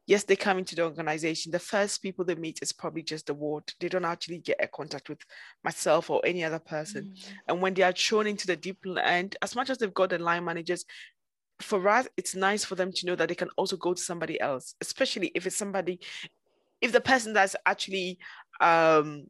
yes, 0.07 0.25
they 0.25 0.37
come 0.37 0.59
into 0.59 0.75
the 0.75 0.83
organization. 0.83 1.53
The 1.53 1.59
first 1.59 2.03
people 2.03 2.25
they 2.25 2.35
meet 2.35 2.59
is 2.63 2.73
probably 2.73 3.03
just 3.03 3.27
the 3.27 3.35
ward. 3.35 3.65
They 3.81 3.89
don't 3.89 4.05
actually 4.05 4.39
get 4.39 4.63
a 4.63 4.69
contact 4.69 5.09
with 5.09 5.21
myself 5.63 6.11
or 6.11 6.21
any 6.25 6.45
other 6.45 6.59
person. 6.59 7.13
Mm. 7.15 7.33
And 7.49 7.63
when 7.63 7.75
they 7.75 7.83
are 7.83 7.95
shown 7.95 8.27
into 8.27 8.47
the 8.47 8.57
deep 8.57 8.79
end, 9.03 9.37
as 9.43 9.57
much 9.57 9.71
as 9.71 9.79
they've 9.79 9.95
got 9.95 10.11
the 10.11 10.19
line 10.19 10.45
managers, 10.45 10.85
for 11.61 11.89
us, 11.89 12.09
it's 12.17 12.35
nice 12.35 12.65
for 12.65 12.75
them 12.75 12.93
to 12.93 13.07
know 13.07 13.15
that 13.15 13.29
they 13.29 13.35
can 13.35 13.49
also 13.57 13.77
go 13.77 13.95
to 13.95 14.03
somebody 14.03 14.41
else, 14.41 14.75
especially 14.81 15.31
if 15.35 15.47
it's 15.47 15.57
somebody, 15.57 16.01
if 16.81 16.93
the 16.93 17.01
person 17.01 17.33
that's 17.33 17.57
actually 17.65 18.19
um 18.61 19.27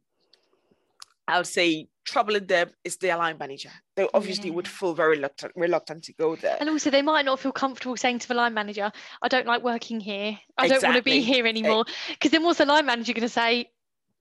I 1.27 1.37
would 1.37 1.47
say 1.47 1.87
troubling 2.05 2.45
them 2.45 2.69
is 2.83 2.97
their 2.97 3.17
line 3.17 3.37
manager. 3.37 3.71
They 3.95 4.07
obviously 4.13 4.49
yeah. 4.49 4.55
would 4.55 4.67
feel 4.67 4.93
very 4.93 5.17
reluctant, 5.17 5.51
reluctant 5.55 6.03
to 6.05 6.13
go 6.13 6.35
there. 6.35 6.57
And 6.59 6.69
also, 6.69 6.89
they 6.89 7.01
might 7.01 7.25
not 7.25 7.39
feel 7.39 7.51
comfortable 7.51 7.97
saying 7.97 8.19
to 8.19 8.27
the 8.27 8.33
line 8.35 8.53
manager, 8.53 8.91
I 9.21 9.27
don't 9.27 9.47
like 9.47 9.63
working 9.63 9.99
here. 9.99 10.37
I 10.57 10.65
exactly. 10.65 10.69
don't 10.69 10.93
want 10.93 10.97
to 10.97 11.03
be 11.03 11.21
here 11.21 11.45
anymore. 11.45 11.85
Because 12.09 12.31
then 12.31 12.43
what's 12.43 12.59
the 12.59 12.65
line 12.65 12.85
manager 12.85 13.13
going 13.13 13.21
to 13.23 13.29
say? 13.29 13.69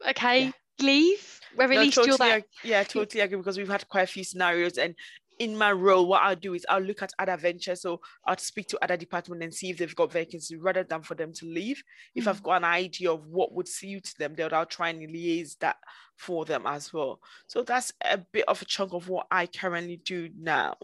Okay, 0.09 0.47
yeah. 0.47 0.53
leave. 0.81 1.41
Where 1.55 1.71
at 1.71 1.75
no, 1.75 1.83
least 1.83 1.95
totally, 1.95 2.09
you're 2.29 2.39
that. 2.39 2.45
Yeah, 2.65 2.83
totally 2.83 3.21
agree 3.21 3.39
because 3.39 3.57
we've 3.57 3.69
had 3.69 3.89
quite 3.89 4.03
a 4.03 4.07
few 4.09 4.25
scenarios 4.25 4.77
and 4.77 4.97
in 5.39 5.57
my 5.57 5.73
role, 5.73 6.07
what 6.07 6.23
I'll 6.23 6.37
do 6.37 6.55
is 6.55 6.67
I'll 6.69 6.81
look 6.81 7.03
at 7.03 7.13
other 7.19 7.37
ventures. 7.37 7.83
So 7.83 8.01
I'll 8.27 8.37
speak 8.39 8.69
to 8.69 8.79
other 8.83 8.97
departments 8.97 9.45
and 9.45 9.55
see 9.55 9.71
if 9.71 9.79
they've 9.79 9.97
got 9.97 10.13
vacancies 10.13 10.59
rather 10.59 10.85
than 10.85 11.03
for 11.03 11.15
them 11.15 11.33
to 11.35 11.47
leave. 11.47 11.79
Mm-hmm. 11.79 12.21
If 12.21 12.29
I've 12.29 12.41
mm. 12.41 12.45
got 12.45 12.57
an 12.57 12.65
idea 12.65 13.13
of 13.13 13.27
what 13.27 13.53
would 13.53 13.69
suit 13.69 14.15
them, 14.19 14.35
then 14.35 14.53
I'll 14.53 14.67
try 14.67 14.91
and 14.91 15.01
liaise 15.01 15.59
that 15.59 15.77
for 16.17 16.45
them 16.45 16.67
as 16.67 16.93
well. 16.93 17.21
So 17.47 17.63
that's 17.63 17.93
a 18.03 18.19
bit 18.19 18.45
of 18.49 18.63
a 18.63 18.65
chunk 18.65 18.93
of 18.93 19.09
what 19.09 19.27
I 19.31 19.47
currently 19.47 19.97
do 19.97 20.31
now. 20.39 20.77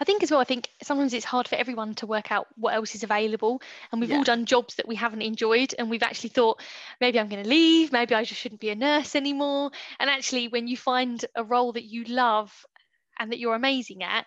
I 0.00 0.04
think 0.04 0.22
as 0.22 0.30
well, 0.30 0.40
I 0.40 0.44
think 0.44 0.68
sometimes 0.82 1.14
it's 1.14 1.24
hard 1.24 1.48
for 1.48 1.54
everyone 1.56 1.94
to 1.96 2.06
work 2.06 2.30
out 2.30 2.46
what 2.56 2.74
else 2.74 2.94
is 2.94 3.02
available. 3.02 3.62
And 3.90 4.00
we've 4.00 4.10
yeah. 4.10 4.18
all 4.18 4.24
done 4.24 4.44
jobs 4.44 4.74
that 4.76 4.88
we 4.88 4.96
haven't 4.96 5.22
enjoyed. 5.22 5.74
And 5.78 5.88
we've 5.88 6.02
actually 6.02 6.30
thought, 6.30 6.60
maybe 7.00 7.18
I'm 7.18 7.28
going 7.28 7.42
to 7.42 7.48
leave. 7.48 7.92
Maybe 7.92 8.14
I 8.14 8.24
just 8.24 8.40
shouldn't 8.40 8.60
be 8.60 8.70
a 8.70 8.74
nurse 8.74 9.16
anymore. 9.16 9.70
And 9.98 10.10
actually, 10.10 10.48
when 10.48 10.68
you 10.68 10.76
find 10.76 11.24
a 11.34 11.44
role 11.44 11.72
that 11.72 11.84
you 11.84 12.04
love 12.04 12.52
and 13.18 13.32
that 13.32 13.38
you're 13.38 13.54
amazing 13.54 14.02
at 14.02 14.26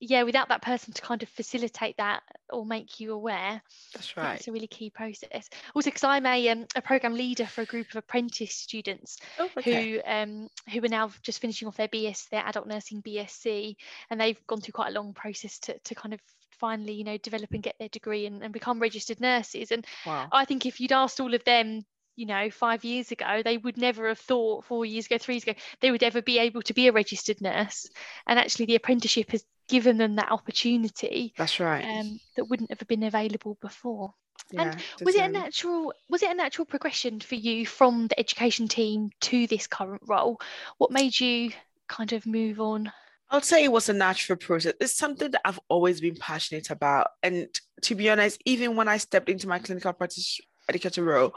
yeah 0.00 0.22
without 0.22 0.48
that 0.48 0.62
person 0.62 0.92
to 0.92 1.02
kind 1.02 1.22
of 1.22 1.28
facilitate 1.28 1.96
that 1.96 2.22
or 2.50 2.66
make 2.66 3.00
you 3.00 3.12
aware 3.12 3.62
that's 3.94 4.16
right 4.16 4.36
it's 4.38 4.48
a 4.48 4.52
really 4.52 4.66
key 4.66 4.90
process 4.90 5.48
also 5.74 5.90
because 5.90 6.04
i'm 6.04 6.26
a, 6.26 6.48
um, 6.48 6.66
a 6.76 6.82
program 6.82 7.14
leader 7.14 7.46
for 7.46 7.62
a 7.62 7.66
group 7.66 7.88
of 7.90 7.96
apprentice 7.96 8.54
students 8.54 9.18
oh, 9.38 9.48
okay. 9.56 9.92
who 9.92 10.00
um 10.10 10.48
who 10.72 10.84
are 10.84 10.88
now 10.88 11.10
just 11.22 11.40
finishing 11.40 11.68
off 11.68 11.76
their 11.76 11.88
bs 11.88 12.28
their 12.30 12.44
adult 12.46 12.66
nursing 12.66 13.02
bsc 13.02 13.76
and 14.10 14.20
they've 14.20 14.46
gone 14.46 14.60
through 14.60 14.72
quite 14.72 14.90
a 14.90 14.98
long 14.98 15.14
process 15.14 15.58
to, 15.58 15.78
to 15.84 15.94
kind 15.94 16.12
of 16.12 16.20
finally 16.58 16.92
you 16.92 17.04
know 17.04 17.18
develop 17.18 17.50
and 17.52 17.62
get 17.62 17.74
their 17.78 17.88
degree 17.88 18.26
and, 18.26 18.42
and 18.42 18.52
become 18.52 18.80
registered 18.80 19.20
nurses 19.20 19.70
and 19.70 19.86
wow. 20.06 20.28
i 20.32 20.44
think 20.44 20.66
if 20.66 20.80
you'd 20.80 20.92
asked 20.92 21.20
all 21.20 21.34
of 21.34 21.44
them 21.44 21.84
you 22.16 22.26
know 22.26 22.50
five 22.50 22.84
years 22.84 23.10
ago 23.10 23.42
they 23.44 23.56
would 23.56 23.76
never 23.76 24.08
have 24.08 24.18
thought 24.18 24.64
four 24.64 24.84
years 24.84 25.06
ago 25.06 25.18
three 25.18 25.34
years 25.34 25.42
ago 25.42 25.54
they 25.80 25.90
would 25.90 26.02
ever 26.02 26.22
be 26.22 26.38
able 26.38 26.62
to 26.62 26.74
be 26.74 26.88
a 26.88 26.92
registered 26.92 27.40
nurse. 27.40 27.88
And 28.26 28.38
actually 28.38 28.66
the 28.66 28.76
apprenticeship 28.76 29.30
has 29.30 29.44
given 29.68 29.96
them 29.96 30.16
that 30.16 30.30
opportunity 30.30 31.32
that's 31.36 31.58
right. 31.58 31.84
um, 31.84 32.20
that 32.36 32.44
wouldn't 32.44 32.70
have 32.70 32.86
been 32.86 33.02
available 33.02 33.56
before. 33.60 34.12
Yeah, 34.50 34.72
and 34.72 34.82
was 35.02 35.14
it 35.14 35.22
a 35.22 35.28
natural 35.28 35.92
was 36.08 36.22
it 36.22 36.30
a 36.30 36.34
natural 36.34 36.66
progression 36.66 37.20
for 37.20 37.34
you 37.34 37.66
from 37.66 38.08
the 38.08 38.18
education 38.18 38.68
team 38.68 39.10
to 39.22 39.46
this 39.46 39.66
current 39.66 40.02
role? 40.06 40.40
What 40.78 40.90
made 40.90 41.18
you 41.18 41.50
kind 41.88 42.12
of 42.12 42.26
move 42.26 42.60
on? 42.60 42.92
I'll 43.30 43.40
say 43.40 43.64
it 43.64 43.72
was 43.72 43.88
a 43.88 43.94
natural 43.94 44.36
process. 44.36 44.74
It's 44.80 44.96
something 44.96 45.30
that 45.30 45.40
I've 45.44 45.60
always 45.68 46.00
been 46.00 46.16
passionate 46.16 46.70
about. 46.70 47.08
And 47.22 47.48
to 47.82 47.94
be 47.94 48.10
honest, 48.10 48.40
even 48.44 48.76
when 48.76 48.86
I 48.86 48.98
stepped 48.98 49.28
into 49.28 49.48
my 49.48 49.58
clinical 49.58 49.92
practice 49.92 50.40
educator 50.68 51.02
role, 51.02 51.34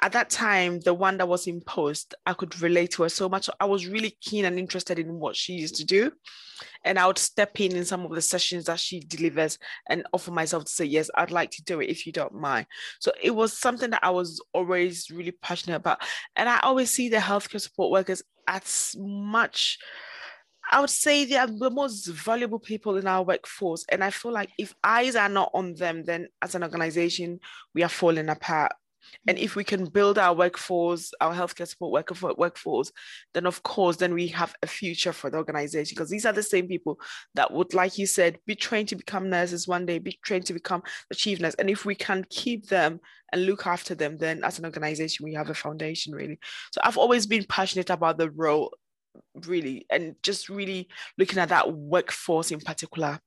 at 0.00 0.12
that 0.12 0.30
time, 0.30 0.80
the 0.80 0.94
one 0.94 1.16
that 1.18 1.28
was 1.28 1.46
in 1.46 1.60
post, 1.60 2.14
I 2.24 2.32
could 2.32 2.60
relate 2.60 2.92
to 2.92 3.02
her 3.02 3.08
so 3.08 3.28
much. 3.28 3.50
I 3.58 3.64
was 3.64 3.88
really 3.88 4.16
keen 4.20 4.44
and 4.44 4.58
interested 4.58 4.98
in 4.98 5.18
what 5.18 5.34
she 5.34 5.54
used 5.54 5.76
to 5.76 5.84
do. 5.84 6.12
And 6.84 6.98
I 6.98 7.06
would 7.06 7.18
step 7.18 7.60
in 7.60 7.74
in 7.74 7.84
some 7.84 8.04
of 8.04 8.12
the 8.12 8.22
sessions 8.22 8.66
that 8.66 8.78
she 8.78 9.00
delivers 9.00 9.58
and 9.88 10.06
offer 10.12 10.30
myself 10.30 10.64
to 10.64 10.70
say, 10.70 10.84
Yes, 10.84 11.10
I'd 11.16 11.30
like 11.30 11.50
to 11.52 11.64
do 11.64 11.80
it 11.80 11.88
if 11.88 12.06
you 12.06 12.12
don't 12.12 12.34
mind. 12.34 12.66
So 13.00 13.12
it 13.20 13.30
was 13.30 13.52
something 13.52 13.90
that 13.90 14.04
I 14.04 14.10
was 14.10 14.40
always 14.52 15.10
really 15.10 15.32
passionate 15.32 15.76
about. 15.76 16.00
And 16.36 16.48
I 16.48 16.60
always 16.60 16.90
see 16.90 17.08
the 17.08 17.16
healthcare 17.16 17.60
support 17.60 17.90
workers 17.90 18.22
as 18.46 18.94
much. 18.98 19.78
I 20.70 20.80
would 20.80 20.90
say 20.90 21.24
they 21.24 21.36
are 21.36 21.46
the 21.46 21.70
most 21.70 22.06
valuable 22.06 22.58
people 22.58 22.98
in 22.98 23.06
our 23.06 23.24
workforce. 23.24 23.84
And 23.88 24.04
I 24.04 24.10
feel 24.10 24.32
like 24.32 24.50
if 24.58 24.74
eyes 24.84 25.16
are 25.16 25.28
not 25.28 25.50
on 25.54 25.74
them, 25.74 26.04
then 26.04 26.28
as 26.42 26.54
an 26.54 26.62
organization, 26.62 27.40
we 27.74 27.82
are 27.82 27.88
falling 27.88 28.28
apart. 28.28 28.72
And 29.26 29.38
if 29.38 29.56
we 29.56 29.64
can 29.64 29.84
build 29.86 30.18
our 30.18 30.34
workforce, 30.34 31.12
our 31.20 31.34
healthcare 31.34 31.68
support 31.68 31.92
worker 31.92 32.34
workforce, 32.36 32.92
then 33.34 33.46
of 33.46 33.62
course, 33.62 33.96
then 33.96 34.14
we 34.14 34.28
have 34.28 34.54
a 34.62 34.66
future 34.66 35.12
for 35.12 35.30
the 35.30 35.36
organization 35.36 35.94
because 35.94 36.10
these 36.10 36.26
are 36.26 36.32
the 36.32 36.42
same 36.42 36.68
people 36.68 36.98
that 37.34 37.52
would, 37.52 37.74
like 37.74 37.98
you 37.98 38.06
said, 38.06 38.38
be 38.46 38.54
trained 38.54 38.88
to 38.88 38.96
become 38.96 39.30
nurses 39.30 39.68
one 39.68 39.86
day, 39.86 39.98
be 39.98 40.18
trained 40.24 40.46
to 40.46 40.54
become 40.54 40.82
the 41.08 41.16
chief 41.16 41.40
nurse. 41.40 41.54
And 41.54 41.70
if 41.70 41.84
we 41.84 41.94
can 41.94 42.24
keep 42.30 42.68
them 42.68 43.00
and 43.32 43.46
look 43.46 43.66
after 43.66 43.94
them, 43.94 44.16
then 44.16 44.42
as 44.44 44.58
an 44.58 44.64
organization, 44.64 45.24
we 45.24 45.34
have 45.34 45.50
a 45.50 45.54
foundation 45.54 46.14
really. 46.14 46.38
So 46.72 46.80
I've 46.82 46.98
always 46.98 47.26
been 47.26 47.44
passionate 47.44 47.90
about 47.90 48.18
the 48.18 48.30
role, 48.30 48.74
really, 49.46 49.86
and 49.90 50.14
just 50.22 50.48
really 50.48 50.88
looking 51.18 51.38
at 51.38 51.50
that 51.50 51.72
workforce 51.72 52.50
in 52.50 52.60
particular. 52.60 53.20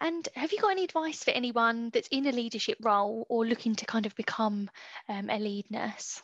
And 0.00 0.28
have 0.34 0.52
you 0.52 0.60
got 0.60 0.72
any 0.72 0.84
advice 0.84 1.22
for 1.22 1.30
anyone 1.30 1.90
that's 1.90 2.08
in 2.08 2.26
a 2.26 2.32
leadership 2.32 2.78
role 2.82 3.26
or 3.28 3.46
looking 3.46 3.74
to 3.76 3.86
kind 3.86 4.06
of 4.06 4.14
become 4.16 4.68
um, 5.08 5.30
a 5.30 5.38
lead 5.38 5.70
nurse? 5.70 6.22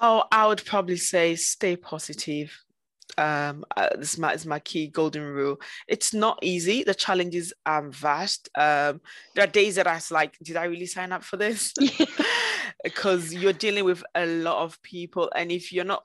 Oh, 0.00 0.24
I 0.32 0.46
would 0.46 0.64
probably 0.64 0.96
say 0.96 1.36
stay 1.36 1.76
positive. 1.76 2.58
Um, 3.18 3.64
uh, 3.76 3.88
this 3.98 4.14
is 4.14 4.18
my, 4.18 4.32
is 4.32 4.46
my 4.46 4.58
key 4.60 4.86
golden 4.86 5.22
rule. 5.22 5.60
It's 5.86 6.14
not 6.14 6.38
easy. 6.42 6.82
The 6.82 6.94
challenges 6.94 7.52
are 7.66 7.88
vast. 7.88 8.48
Um, 8.56 9.02
there 9.34 9.44
are 9.44 9.50
days 9.50 9.74
that 9.74 9.86
I 9.86 9.94
was 9.94 10.10
like, 10.10 10.38
did 10.42 10.56
I 10.56 10.64
really 10.64 10.86
sign 10.86 11.12
up 11.12 11.22
for 11.22 11.36
this? 11.36 11.74
because 12.84 13.34
you're 13.34 13.52
dealing 13.52 13.84
with 13.84 14.02
a 14.14 14.24
lot 14.24 14.62
of 14.62 14.80
people, 14.82 15.30
and 15.36 15.52
if 15.52 15.72
you're 15.72 15.84
not 15.84 16.04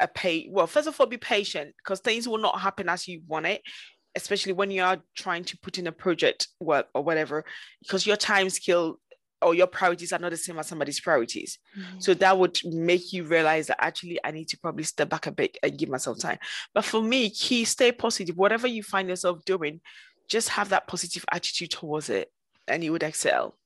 a 0.00 0.08
pay, 0.08 0.48
well, 0.50 0.66
first 0.66 0.88
of 0.88 0.98
all, 0.98 1.06
be 1.06 1.18
patient 1.18 1.74
because 1.76 2.00
things 2.00 2.26
will 2.26 2.38
not 2.38 2.60
happen 2.60 2.88
as 2.88 3.06
you 3.06 3.22
want 3.28 3.46
it 3.46 3.62
especially 4.16 4.52
when 4.52 4.70
you 4.70 4.82
are 4.82 4.98
trying 5.16 5.44
to 5.44 5.58
put 5.58 5.78
in 5.78 5.86
a 5.86 5.92
project 5.92 6.48
work 6.60 6.86
or 6.94 7.02
whatever, 7.02 7.44
because 7.82 8.06
your 8.06 8.16
time 8.16 8.50
scale 8.50 8.98
or 9.42 9.54
your 9.54 9.66
priorities 9.66 10.12
are 10.12 10.18
not 10.18 10.30
the 10.30 10.36
same 10.36 10.58
as 10.58 10.66
somebody's 10.66 11.00
priorities. 11.00 11.58
Mm-hmm. 11.78 12.00
So 12.00 12.14
that 12.14 12.38
would 12.38 12.58
make 12.64 13.12
you 13.12 13.24
realize 13.24 13.68
that 13.68 13.82
actually 13.82 14.18
I 14.22 14.32
need 14.32 14.48
to 14.48 14.58
probably 14.58 14.84
step 14.84 15.08
back 15.08 15.26
a 15.26 15.32
bit 15.32 15.56
and 15.62 15.78
give 15.78 15.88
myself 15.88 16.18
time. 16.18 16.38
But 16.74 16.84
for 16.84 17.02
me, 17.02 17.30
key, 17.30 17.64
stay 17.64 17.92
positive. 17.92 18.36
Whatever 18.36 18.66
you 18.66 18.82
find 18.82 19.08
yourself 19.08 19.44
doing, 19.44 19.80
just 20.28 20.50
have 20.50 20.68
that 20.70 20.86
positive 20.86 21.24
attitude 21.32 21.70
towards 21.70 22.10
it 22.10 22.30
and 22.68 22.84
you 22.84 22.92
would 22.92 23.02
excel. 23.02 23.56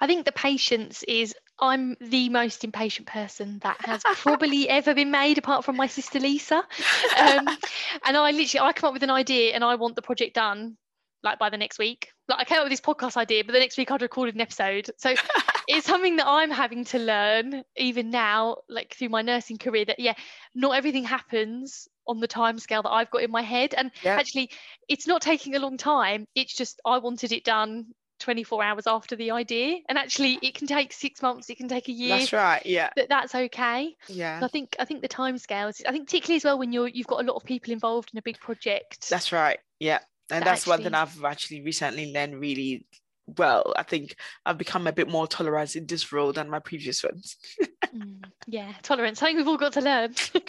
I 0.00 0.06
think 0.06 0.24
the 0.24 0.32
patience 0.32 1.02
is 1.04 1.34
I'm 1.60 1.96
the 2.00 2.28
most 2.28 2.64
impatient 2.64 3.06
person 3.06 3.58
that 3.62 3.76
has 3.80 4.02
probably 4.02 4.68
ever 4.68 4.94
been 4.94 5.10
made, 5.10 5.38
apart 5.38 5.64
from 5.64 5.76
my 5.76 5.86
sister 5.86 6.18
Lisa. 6.18 6.56
Um, 6.56 7.48
and 8.06 8.16
I 8.16 8.30
literally, 8.30 8.66
I 8.66 8.72
come 8.72 8.88
up 8.88 8.94
with 8.94 9.02
an 9.02 9.10
idea 9.10 9.54
and 9.54 9.62
I 9.62 9.74
want 9.74 9.96
the 9.96 10.02
project 10.02 10.34
done 10.34 10.76
like 11.22 11.38
by 11.38 11.50
the 11.50 11.56
next 11.56 11.78
week. 11.78 12.08
Like 12.28 12.40
I 12.40 12.44
came 12.44 12.58
up 12.58 12.64
with 12.64 12.72
this 12.72 12.80
podcast 12.80 13.16
idea, 13.16 13.44
but 13.44 13.52
the 13.52 13.58
next 13.58 13.76
week 13.76 13.90
I'd 13.90 14.02
recorded 14.02 14.34
an 14.34 14.40
episode. 14.40 14.90
So 14.96 15.14
it's 15.68 15.86
something 15.86 16.16
that 16.16 16.26
I'm 16.26 16.50
having 16.50 16.84
to 16.86 16.98
learn 16.98 17.62
even 17.76 18.10
now, 18.10 18.58
like 18.68 18.94
through 18.94 19.10
my 19.10 19.22
nursing 19.22 19.58
career. 19.58 19.84
That 19.84 19.98
yeah, 19.98 20.14
not 20.54 20.76
everything 20.76 21.04
happens 21.04 21.88
on 22.06 22.20
the 22.20 22.28
time 22.28 22.58
scale 22.58 22.82
that 22.82 22.90
I've 22.90 23.10
got 23.10 23.22
in 23.22 23.30
my 23.30 23.42
head. 23.42 23.74
And 23.74 23.90
yeah. 24.02 24.16
actually, 24.16 24.50
it's 24.88 25.06
not 25.06 25.22
taking 25.22 25.54
a 25.54 25.60
long 25.60 25.76
time. 25.76 26.26
It's 26.34 26.54
just 26.54 26.80
I 26.84 26.98
wanted 26.98 27.32
it 27.32 27.44
done 27.44 27.86
24 28.20 28.62
hours 28.62 28.86
after 28.86 29.16
the 29.16 29.30
idea. 29.32 29.78
And 29.88 29.98
actually 29.98 30.38
it 30.42 30.54
can 30.54 30.66
take 30.66 30.92
six 30.92 31.22
months 31.22 31.50
it 31.50 31.56
can 31.56 31.68
take 31.68 31.88
a 31.88 31.92
year. 31.92 32.18
That's 32.18 32.32
right 32.32 32.64
yeah. 32.64 32.90
But 32.94 33.08
that's 33.08 33.34
okay. 33.34 33.96
Yeah. 34.08 34.40
So 34.40 34.46
i 34.46 34.48
think 34.48 34.76
i 34.78 34.84
think 34.84 35.02
the 35.02 35.08
time 35.08 35.38
scales 35.38 35.82
i 35.86 35.92
think 35.92 36.06
particularly 36.06 36.36
as 36.36 36.44
well 36.44 36.58
when 36.58 36.72
you're 36.72 36.88
you've 36.88 37.06
got 37.06 37.20
a 37.20 37.26
lot 37.26 37.36
of 37.36 37.44
people 37.44 37.72
involved 37.72 38.10
in 38.12 38.18
a 38.18 38.22
big 38.22 38.38
project. 38.38 39.10
That's 39.10 39.32
right 39.32 39.58
yeah. 39.78 40.00
And 40.30 40.44
that's 40.44 40.62
actually, 40.62 40.70
one 40.70 40.82
thing 40.82 40.94
i've 40.94 41.24
actually 41.24 41.62
recently 41.62 42.12
learned 42.12 42.40
really 42.40 42.86
well. 43.26 43.72
I 43.76 43.82
think 43.82 44.16
i've 44.46 44.58
become 44.58 44.86
a 44.86 44.92
bit 44.92 45.08
more 45.08 45.26
tolerant 45.26 45.76
in 45.76 45.86
this 45.86 46.12
role 46.12 46.32
than 46.32 46.50
my 46.50 46.60
previous 46.60 47.02
ones. 47.02 47.36
Mm, 47.90 48.22
yeah 48.46 48.72
tolerance 48.82 49.20
i 49.20 49.26
think 49.26 49.38
we've 49.38 49.48
all 49.48 49.56
got 49.56 49.72
to 49.72 49.80
learn. 49.80 50.14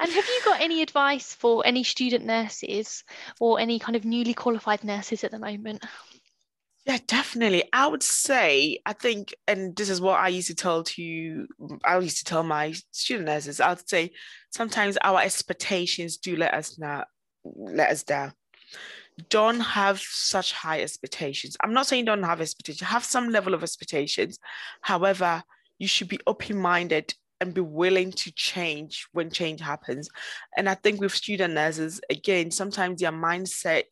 And 0.00 0.10
have 0.10 0.26
you 0.26 0.40
got 0.44 0.60
any 0.60 0.82
advice 0.82 1.34
for 1.34 1.64
any 1.66 1.84
student 1.84 2.24
nurses 2.24 3.04
or 3.40 3.60
any 3.60 3.78
kind 3.78 3.96
of 3.96 4.04
newly 4.04 4.34
qualified 4.34 4.84
nurses 4.84 5.24
at 5.24 5.30
the 5.30 5.38
moment 5.38 5.84
yeah, 6.86 6.98
definitely. 7.08 7.64
I 7.72 7.88
would 7.88 8.02
say, 8.04 8.80
I 8.86 8.92
think, 8.92 9.34
and 9.48 9.74
this 9.74 9.90
is 9.90 10.00
what 10.00 10.20
I 10.20 10.28
used 10.28 10.46
to 10.46 10.54
tell 10.54 10.84
to, 10.84 11.46
mm, 11.60 11.80
I 11.84 11.98
used 11.98 12.18
to 12.18 12.24
tell 12.24 12.44
my 12.44 12.74
student 12.92 13.26
nurses, 13.26 13.60
I 13.60 13.70
would 13.70 13.88
say 13.88 14.12
sometimes 14.50 14.96
our 15.02 15.20
expectations 15.20 16.16
do 16.16 16.36
let 16.36 16.54
us 16.54 16.78
not 16.78 17.08
let 17.44 17.90
us 17.90 18.04
down. 18.04 18.32
Don't 19.30 19.60
have 19.60 19.98
such 19.98 20.52
high 20.52 20.80
expectations. 20.82 21.56
I'm 21.60 21.72
not 21.72 21.86
saying 21.86 22.04
don't 22.04 22.22
have 22.22 22.40
expectations, 22.40 22.88
have 22.88 23.04
some 23.04 23.30
level 23.30 23.52
of 23.52 23.64
expectations. 23.64 24.38
However, 24.80 25.42
you 25.78 25.88
should 25.88 26.08
be 26.08 26.20
open-minded 26.26 27.14
and 27.40 27.52
be 27.52 27.62
willing 27.62 28.12
to 28.12 28.32
change 28.32 29.06
when 29.12 29.30
change 29.30 29.60
happens. 29.60 30.08
And 30.56 30.68
I 30.68 30.74
think 30.74 31.00
with 31.00 31.14
student 31.14 31.54
nurses, 31.54 32.00
again, 32.10 32.50
sometimes 32.50 33.00
their 33.00 33.12
mindset 33.12 33.84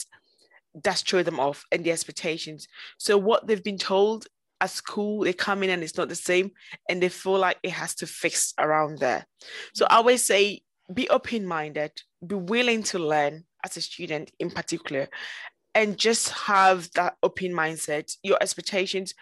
that's 0.82 1.02
throw 1.02 1.22
them 1.22 1.38
off 1.38 1.64
and 1.70 1.84
the 1.84 1.92
expectations. 1.92 2.66
So 2.98 3.16
what 3.16 3.46
they've 3.46 3.62
been 3.62 3.78
told 3.78 4.26
at 4.60 4.70
school, 4.70 5.24
they 5.24 5.32
come 5.32 5.62
in 5.62 5.70
and 5.70 5.82
it's 5.82 5.96
not 5.96 6.08
the 6.08 6.14
same, 6.14 6.50
and 6.88 7.02
they 7.02 7.08
feel 7.08 7.38
like 7.38 7.58
it 7.62 7.72
has 7.72 7.94
to 7.96 8.06
fix 8.06 8.54
around 8.58 8.98
there. 8.98 9.26
So 9.74 9.86
I 9.88 9.96
always 9.96 10.24
say, 10.24 10.62
be 10.92 11.08
open-minded, 11.08 11.92
be 12.26 12.34
willing 12.34 12.82
to 12.84 12.98
learn 12.98 13.44
as 13.64 13.76
a 13.76 13.80
student 13.80 14.30
in 14.38 14.50
particular, 14.50 15.08
and 15.74 15.98
just 15.98 16.30
have 16.30 16.90
that 16.94 17.16
open 17.22 17.52
mindset. 17.52 18.16
Your 18.22 18.38
expectations 18.40 19.14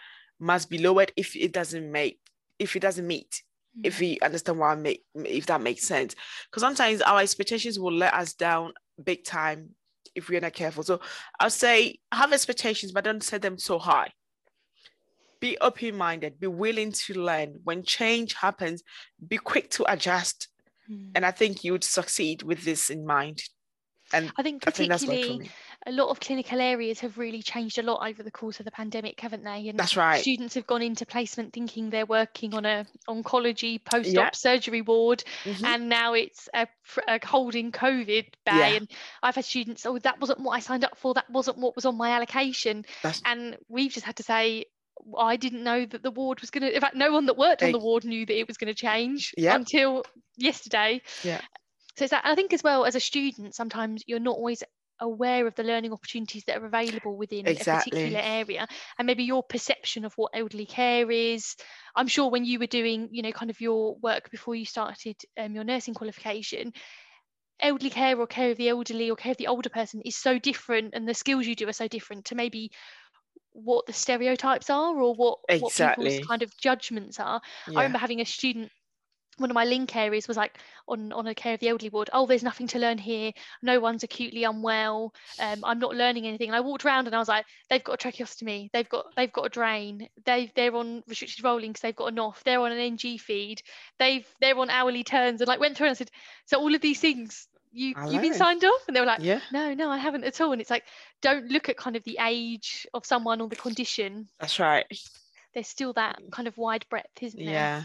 must 0.42 0.68
be 0.68 0.78
lowered 0.78 1.12
if 1.16 1.37
it 1.37 1.52
doesn't 1.52 1.90
make 1.90 2.18
if 2.59 2.76
it 2.76 2.80
doesn't 2.80 3.06
meet 3.06 3.42
if 3.85 3.99
mm. 3.99 4.11
you 4.11 4.18
understand 4.23 4.59
why 4.59 4.73
I 4.73 4.75
make 4.75 5.02
if 5.14 5.47
that 5.47 5.61
makes 5.61 5.87
sense 5.87 6.14
because 6.50 6.62
sometimes 6.62 7.00
our 7.00 7.21
expectations 7.21 7.78
will 7.78 7.92
let 7.92 8.12
us 8.12 8.35
down 8.35 8.73
big 9.02 9.25
time 9.25 9.71
if 10.14 10.28
we're 10.28 10.40
not 10.40 10.52
careful. 10.52 10.83
So 10.83 11.00
I'll 11.38 11.50
say 11.50 11.99
have 12.12 12.33
expectations, 12.33 12.92
but 12.92 13.04
don't 13.04 13.23
set 13.23 13.42
them 13.42 13.59
so 13.59 13.78
high. 13.78 14.12
Be 15.40 15.59
open 15.61 15.97
minded, 15.97 16.38
be 16.38 16.47
willing 16.47 16.92
to 16.92 17.14
learn. 17.14 17.59
When 17.64 17.83
change 17.83 18.35
happens, 18.35 18.83
be 19.26 19.38
quick 19.38 19.71
to 19.71 19.92
adjust. 19.92 20.49
Mm. 20.90 21.11
And 21.14 21.26
I 21.26 21.31
think 21.31 21.64
you 21.64 21.73
would 21.73 21.85
succeed 21.85 22.42
with 22.42 22.64
this 22.64 22.90
in 22.90 23.04
mind. 23.04 23.42
And 24.12 24.33
I 24.37 24.42
think 24.42 24.62
particularly 24.62 25.50
I 25.87 25.90
a 25.90 25.92
lot 25.92 26.11
of 26.11 26.21
clinical 26.21 26.61
areas 26.61 27.00
have 27.00 27.19
really 27.19 27.42
changed 27.42 27.78
a 27.78 27.83
lot 27.83 28.09
over 28.09 28.23
the 28.23 28.31
course 28.31 28.61
of 28.61 28.64
the 28.64 28.71
pandemic, 28.71 29.21
haven't 29.21 29.42
they? 29.42 29.69
And 29.69 29.78
that's 29.78 29.97
right. 29.97 30.21
Students 30.21 30.54
have 30.54 30.66
gone 30.66 30.83
into 30.83 31.04
placement 31.07 31.52
thinking 31.52 31.90
they're 31.90 32.07
working 32.07 32.54
on 32.54 32.64
a 32.64 32.87
oncology 33.09 33.85
post-op 33.85 34.14
yeah. 34.14 34.31
surgery 34.33 34.83
ward, 34.83 35.25
mm-hmm. 35.45 35.64
and 35.64 35.88
now 35.88 36.14
it's 36.14 36.49
a, 36.54 36.69
a 37.09 37.25
holding 37.26 37.73
COVID 37.73 38.02
bay. 38.04 38.26
Yeah. 38.47 38.66
And 38.66 38.90
I've 39.23 39.35
had 39.35 39.45
students, 39.45 39.85
oh, 39.87 39.99
that 39.99 40.21
wasn't 40.21 40.40
what 40.40 40.52
I 40.52 40.61
signed 40.61 40.85
up 40.85 40.97
for. 40.99 41.14
That 41.14 41.28
wasn't 41.31 41.59
what 41.59 41.75
was 41.75 41.85
on 41.85 41.97
my 41.97 42.11
allocation. 42.11 42.85
That's... 43.02 43.21
And 43.25 43.57
we've 43.69 43.92
just 43.92 44.07
had 44.07 44.16
to 44.16 44.23
say, 44.23 44.66
I 45.19 45.37
didn't 45.37 45.64
know 45.64 45.85
that 45.85 46.02
the 46.02 46.12
ward 46.12 46.40
was 46.40 46.50
going 46.50 46.62
to. 46.62 46.73
In 46.73 46.81
fact, 46.81 46.95
no 46.95 47.12
one 47.12 47.26
that 47.26 47.37
worked 47.37 47.62
on 47.62 47.73
the 47.73 47.78
ward 47.78 48.04
knew 48.04 48.25
that 48.25 48.38
it 48.38 48.47
was 48.47 48.57
going 48.57 48.73
to 48.73 48.78
change 48.78 49.33
yep. 49.37 49.57
until 49.57 50.04
yesterday. 50.37 51.02
Yeah. 51.25 51.40
So 51.96 52.04
it's 52.04 52.11
that. 52.11 52.22
I 52.25 52.34
think 52.34 52.52
as 52.52 52.62
well 52.62 52.84
as 52.84 52.94
a 52.94 53.00
student, 53.00 53.54
sometimes 53.54 54.02
you're 54.06 54.18
not 54.18 54.37
always 54.37 54.62
aware 55.02 55.46
of 55.46 55.54
the 55.56 55.64
learning 55.64 55.92
opportunities 55.92 56.44
that 56.46 56.62
are 56.62 56.66
available 56.66 57.16
within 57.16 57.46
exactly. 57.46 57.90
a 57.90 57.94
particular 57.94 58.20
area 58.25 58.66
and 58.99 59.06
maybe 59.06 59.25
your 59.25 59.42
perception 59.42 60.04
of 60.04 60.12
what 60.14 60.30
elderly 60.34 60.64
care 60.64 61.11
is 61.11 61.56
i'm 61.96 62.06
sure 62.06 62.30
when 62.30 62.44
you 62.44 62.58
were 62.58 62.66
doing 62.66 63.08
you 63.11 63.22
know 63.22 63.32
kind 63.32 63.50
of 63.50 63.61
your 63.61 63.96
work 63.96 64.30
before 64.30 64.54
you 64.54 64.64
started 64.64 65.16
um, 65.38 65.54
your 65.54 65.64
nursing 65.64 65.92
qualification 65.92 66.72
elderly 67.61 67.90
care 67.90 68.18
or 68.18 68.26
care 68.26 68.50
of 68.52 68.56
the 68.56 68.68
elderly 68.68 69.11
or 69.11 69.16
care 69.16 69.32
of 69.32 69.38
the 69.38 69.49
older 69.49 69.70
person 69.70 70.00
is 70.04 70.16
so 70.16 70.38
different 70.38 70.94
and 70.94 71.08
the 71.08 71.14
skills 71.14 71.46
you 71.46 71.54
do 71.54 71.68
are 71.68 71.72
so 71.72 71.88
different 71.88 72.25
to 72.25 72.34
maybe 72.34 72.70
what 73.52 73.84
the 73.87 73.92
stereotypes 73.92 74.70
are 74.70 74.99
or 74.99 75.14
what, 75.14 75.38
exactly. 75.49 76.04
what 76.04 76.11
people's 76.11 76.26
kind 76.26 76.42
of 76.42 76.56
judgments 76.58 77.20
are 77.20 77.40
yeah. 77.68 77.78
i 77.78 77.82
remember 77.82 77.99
having 77.99 78.20
a 78.20 78.25
student 78.25 78.70
one 79.38 79.50
of 79.50 79.54
my 79.54 79.64
link 79.64 79.96
areas 79.96 80.28
was 80.28 80.36
like 80.36 80.58
on 80.86 81.12
on 81.12 81.26
a 81.26 81.34
care 81.34 81.54
of 81.54 81.60
the 81.60 81.68
elderly 81.68 81.88
ward. 81.88 82.10
Oh 82.12 82.26
there's 82.26 82.42
nothing 82.42 82.66
to 82.68 82.78
learn 82.78 82.98
here. 82.98 83.32
No 83.62 83.80
one's 83.80 84.02
acutely 84.02 84.44
unwell. 84.44 85.14
Um, 85.40 85.60
i'm 85.64 85.78
not 85.78 85.94
learning 85.94 86.26
anything. 86.26 86.48
And 86.48 86.56
i 86.56 86.60
walked 86.60 86.84
around 86.84 87.06
and 87.06 87.16
i 87.16 87.18
was 87.18 87.28
like 87.28 87.46
they've 87.70 87.82
got 87.82 88.04
a 88.04 88.08
tracheostomy. 88.08 88.70
They've 88.72 88.88
got 88.88 89.06
they've 89.16 89.32
got 89.32 89.46
a 89.46 89.50
drain. 89.50 90.08
They 90.24 90.52
they're 90.54 90.74
on 90.74 91.02
restricted 91.08 91.44
rolling 91.44 91.70
because 91.70 91.82
they've 91.82 91.96
got 91.96 92.12
an 92.12 92.18
off. 92.18 92.44
They're 92.44 92.60
on 92.60 92.72
an 92.72 92.78
ng 92.78 93.18
feed. 93.18 93.62
They've 93.98 94.26
they're 94.40 94.58
on 94.58 94.70
hourly 94.70 95.04
turns 95.04 95.40
and 95.40 95.48
like 95.48 95.60
went 95.60 95.76
through 95.76 95.86
and 95.86 95.92
I 95.92 95.98
said 95.98 96.10
so 96.46 96.60
all 96.60 96.74
of 96.74 96.80
these 96.80 97.00
things 97.00 97.48
you 97.72 97.94
you've 98.08 98.22
been 98.22 98.34
signed 98.34 98.64
off? 98.64 98.82
And 98.86 98.94
they 98.94 99.00
were 99.00 99.06
like 99.06 99.22
yeah. 99.22 99.40
No 99.50 99.72
no 99.72 99.90
i 99.90 99.96
haven't 99.96 100.24
at 100.24 100.40
all. 100.40 100.52
And 100.52 100.60
it's 100.60 100.70
like 100.70 100.84
don't 101.22 101.50
look 101.50 101.68
at 101.70 101.76
kind 101.76 101.96
of 101.96 102.04
the 102.04 102.18
age 102.20 102.86
of 102.92 103.06
someone 103.06 103.40
or 103.40 103.48
the 103.48 103.56
condition. 103.56 104.28
That's 104.38 104.60
right. 104.60 104.84
There's 105.54 105.68
still 105.68 105.92
that 105.94 106.18
kind 106.30 106.48
of 106.48 106.56
wide 106.58 106.84
breadth 106.90 107.22
isn't 107.22 107.42
there? 107.42 107.52
Yeah 107.52 107.82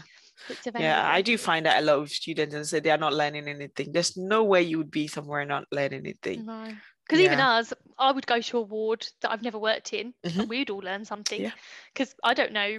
yeah 0.78 1.08
i 1.10 1.22
do 1.22 1.36
find 1.36 1.66
that 1.66 1.82
a 1.82 1.86
lot 1.86 1.98
of 1.98 2.10
students 2.10 2.54
and 2.54 2.66
say 2.66 2.80
they 2.80 2.90
are 2.90 2.98
not 2.98 3.14
learning 3.14 3.48
anything 3.48 3.92
there's 3.92 4.16
no 4.16 4.44
way 4.44 4.62
you 4.62 4.78
would 4.78 4.90
be 4.90 5.06
somewhere 5.06 5.40
and 5.40 5.48
not 5.48 5.64
learning 5.72 6.00
anything 6.00 6.44
no 6.44 6.68
because 7.06 7.20
yeah. 7.20 7.26
even 7.26 7.40
us 7.40 7.72
i 7.98 8.12
would 8.12 8.26
go 8.26 8.40
to 8.40 8.58
a 8.58 8.62
ward 8.62 9.06
that 9.20 9.30
i've 9.30 9.42
never 9.42 9.58
worked 9.58 9.92
in 9.92 10.12
mm-hmm. 10.24 10.40
and 10.40 10.48
we'd 10.48 10.70
all 10.70 10.78
learn 10.78 11.04
something 11.04 11.50
because 11.92 12.14
yeah. 12.22 12.30
i 12.30 12.34
don't 12.34 12.52
know 12.52 12.78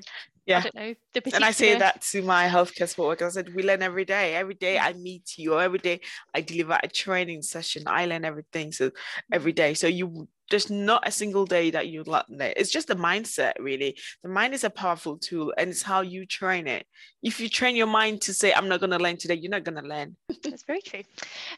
yeah. 0.50 0.58
I 0.58 0.62
don't 0.62 0.75
know 0.75 0.94
the 1.13 1.22
particular... 1.22 1.36
And 1.36 1.46
I 1.46 1.51
say 1.51 1.78
that 1.78 2.01
to 2.01 2.24
my 2.24 2.48
healthcare 2.48 2.88
support 2.88 3.10
workers. 3.10 3.38
I 3.38 3.42
said, 3.44 3.54
we 3.54 3.62
learn 3.62 3.84
every 3.84 4.04
day. 4.04 4.34
Every 4.34 4.56
day 4.56 4.80
I 4.80 4.94
meet 4.94 5.38
you, 5.38 5.54
or 5.54 5.62
every 5.62 5.78
day 5.78 6.01
I 6.34 6.42
deliver 6.42 6.80
a 6.82 6.88
training 6.88 7.44
session. 7.44 7.84
I 7.86 8.08
learn 8.08 8.25
everything. 8.25 8.72
So 8.72 8.89
every 9.32 9.54
day. 9.54 9.75
So 9.75 9.86
you 9.86 10.28
there's 10.50 10.70
not 10.70 11.08
a 11.08 11.12
single 11.12 11.46
day 11.46 11.72
that 11.72 11.88
you 11.88 12.03
learn 12.03 12.24
it. 12.41 12.53
It's 12.58 12.72
just 12.72 12.88
the 12.88 12.96
mindset, 12.96 13.53
really. 13.60 13.98
The 14.24 14.29
mind 14.29 14.53
is 14.53 14.63
a 14.63 14.70
powerful 14.70 15.18
tool, 15.18 15.53
and 15.58 15.70
it's 15.70 15.82
how 15.82 16.01
you 16.01 16.25
train 16.25 16.68
it. 16.68 16.86
If 17.22 17.39
you 17.39 17.50
train 17.50 17.75
your 17.75 17.88
mind 17.88 18.22
to 18.24 18.34
say, 18.34 18.53
"I'm 18.53 18.68
not 18.68 18.79
going 18.79 18.91
to 18.91 18.98
learn 18.98 19.18
today," 19.18 19.36
you're 19.36 19.51
not 19.51 19.63
going 19.63 19.82
to 19.82 19.88
learn. 19.88 20.15
That's 20.44 20.63
very 20.63 20.82
true. 20.82 21.03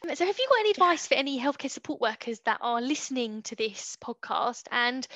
Um, 0.03 0.15
so, 0.15 0.25
have 0.25 0.37
you 0.37 0.47
got 0.49 0.59
any 0.59 0.71
advice 0.71 1.07
for 1.07 1.15
any 1.15 1.39
healthcare 1.39 1.71
support 1.71 2.01
workers 2.01 2.39
that 2.45 2.57
are 2.61 2.81
listening 2.81 3.41
to 3.43 3.55
this 3.55 3.97
podcast, 4.03 4.63
and 4.71 5.07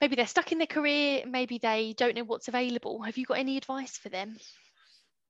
maybe 0.00 0.16
they're 0.16 0.26
stuck 0.26 0.52
in 0.52 0.58
their 0.58 0.66
career, 0.66 1.24
maybe 1.26 1.58
they 1.58 1.94
don't 1.96 2.14
know 2.14 2.24
what's 2.24 2.48
available? 2.48 3.02
Have 3.02 3.18
you 3.18 3.26
got 3.26 3.38
any 3.38 3.56
advice 3.56 3.96
for 3.96 4.08
them? 4.08 4.36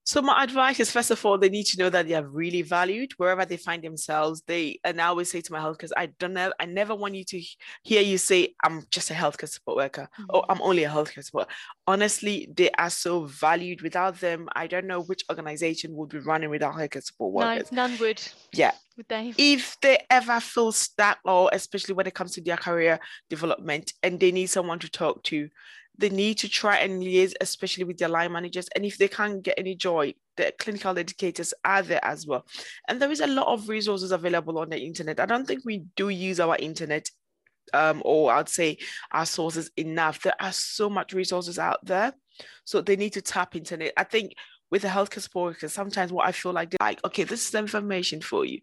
So 0.06 0.20
my 0.20 0.44
advice 0.44 0.80
is 0.80 0.90
first 0.90 1.10
of 1.10 1.24
all, 1.24 1.38
they 1.38 1.48
need 1.48 1.64
to 1.64 1.78
know 1.78 1.88
that 1.88 2.06
they 2.06 2.14
are 2.14 2.26
really 2.26 2.60
valued 2.60 3.12
wherever 3.16 3.46
they 3.46 3.56
find 3.56 3.82
themselves. 3.82 4.42
They 4.46 4.78
and 4.84 5.00
I 5.00 5.06
always 5.06 5.30
say 5.30 5.40
to 5.40 5.52
my 5.52 5.60
health 5.60 5.78
because 5.78 5.94
I 5.96 6.06
don't 6.18 6.34
know, 6.34 6.52
I 6.60 6.66
never 6.66 6.94
want 6.94 7.14
you 7.14 7.24
to 7.24 7.42
hear 7.82 8.02
you 8.02 8.18
say, 8.18 8.54
I'm 8.62 8.82
just 8.90 9.10
a 9.10 9.14
healthcare 9.14 9.48
support 9.48 9.78
worker 9.78 10.08
mm-hmm. 10.12 10.26
or 10.28 10.44
I'm 10.50 10.60
only 10.60 10.84
a 10.84 10.90
healthcare 10.90 11.24
support. 11.24 11.48
Honestly, 11.86 12.48
they 12.54 12.70
are 12.72 12.90
so 12.90 13.24
valued. 13.24 13.80
Without 13.80 14.20
them, 14.20 14.48
I 14.54 14.66
don't 14.66 14.86
know 14.86 15.00
which 15.00 15.24
organization 15.30 15.94
would 15.96 16.10
be 16.10 16.18
running 16.18 16.50
without 16.50 16.74
healthcare 16.74 17.02
support 17.02 17.32
workers. 17.32 17.72
No, 17.72 17.86
none 17.86 17.98
would. 17.98 18.22
Yeah. 18.52 18.72
Would 18.98 19.08
they? 19.08 19.32
If 19.38 19.80
they 19.80 19.98
ever 20.10 20.38
feel 20.38 20.70
stuck, 20.72 21.18
or 21.24 21.48
especially 21.52 21.94
when 21.94 22.06
it 22.06 22.14
comes 22.14 22.32
to 22.32 22.42
their 22.42 22.58
career 22.58 23.00
development 23.30 23.94
and 24.02 24.20
they 24.20 24.32
need 24.32 24.46
someone 24.46 24.78
to 24.80 24.90
talk 24.90 25.22
to, 25.24 25.48
they 25.96 26.08
need 26.08 26.38
to 26.38 26.48
try 26.48 26.78
and 26.78 27.02
liaise, 27.02 27.34
especially 27.40 27.84
with 27.84 27.98
their 27.98 28.08
line 28.08 28.32
managers. 28.32 28.68
And 28.74 28.84
if 28.84 28.98
they 28.98 29.08
can't 29.08 29.42
get 29.42 29.58
any 29.58 29.74
joy, 29.74 30.14
the 30.36 30.52
clinical 30.58 30.98
educators 30.98 31.54
are 31.64 31.82
there 31.82 32.04
as 32.04 32.26
well. 32.26 32.44
And 32.88 33.00
there 33.00 33.12
is 33.12 33.20
a 33.20 33.26
lot 33.26 33.46
of 33.46 33.68
resources 33.68 34.10
available 34.10 34.58
on 34.58 34.70
the 34.70 34.78
internet. 34.78 35.20
I 35.20 35.26
don't 35.26 35.46
think 35.46 35.64
we 35.64 35.84
do 35.96 36.08
use 36.08 36.40
our 36.40 36.56
internet 36.56 37.10
um, 37.72 38.02
or 38.04 38.32
I'd 38.32 38.48
say 38.48 38.78
our 39.12 39.26
sources 39.26 39.70
enough. 39.76 40.22
There 40.22 40.34
are 40.40 40.52
so 40.52 40.90
much 40.90 41.12
resources 41.12 41.58
out 41.58 41.84
there. 41.84 42.12
So 42.64 42.80
they 42.80 42.96
need 42.96 43.12
to 43.14 43.22
tap 43.22 43.54
into 43.56 43.80
it. 43.80 43.92
I 43.96 44.04
think 44.04 44.32
with 44.70 44.84
a 44.84 44.88
healthcare 44.88 45.20
support 45.20 45.54
worker, 45.54 45.68
sometimes 45.68 46.12
what 46.12 46.26
I 46.26 46.32
feel 46.32 46.52
like, 46.52 46.74
like, 46.80 47.00
okay, 47.04 47.24
this 47.24 47.46
is 47.46 47.54
information 47.54 48.20
for 48.20 48.44
you, 48.44 48.60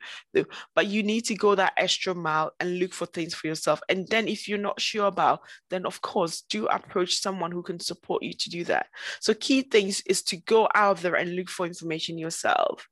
but 0.76 0.88
you 0.88 1.04
need 1.04 1.22
to 1.26 1.36
go 1.36 1.56
that 1.56 1.74
extra 1.78 2.14
mile 2.14 2.52
and 2.60 2.80
look 2.80 2.94
for 2.94 3.06
things 3.06 3.34
for 3.34 3.48
yourself. 3.48 3.82
And 3.88 4.08
then 4.10 4.28
if 4.28 4.48
you're 4.48 4.58
not 4.58 4.82
sure 4.82 5.06
about, 5.06 5.42
then 5.70 5.86
of 5.86 6.02
course, 6.02 6.42
do 6.50 6.68
approach 6.68 7.22
someone 7.22 7.52
who 7.52 7.64
can 7.64 7.80
support 7.80 8.24
you 8.24 8.34
to 8.34 8.50
do 8.50 8.64
that. 8.66 8.88
So 9.20 9.34
key 9.34 9.62
things 9.62 10.02
is 10.06 10.22
to 10.24 10.38
go 10.38 10.68
out 10.76 10.98
there 10.98 11.16
and 11.16 11.36
look 11.36 11.50
for 11.50 11.66
information 11.66 12.18
yourself. 12.18 12.88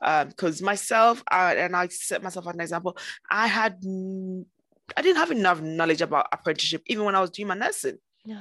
Because 0.00 0.60
um, 0.60 0.66
myself, 0.66 1.22
and 1.30 1.76
I 1.76 1.88
set 1.88 2.22
myself 2.22 2.46
an 2.46 2.60
example, 2.60 2.96
I 3.30 3.46
had, 3.46 3.82
I 4.96 5.02
didn't 5.02 5.16
have 5.16 5.30
enough 5.30 5.60
knowledge 5.62 6.02
about 6.02 6.26
apprenticeship 6.32 6.82
even 6.86 7.04
when 7.04 7.14
I 7.14 7.20
was 7.20 7.30
doing 7.30 7.48
my 7.48 7.54
nursing. 7.54 7.98
No. 8.26 8.40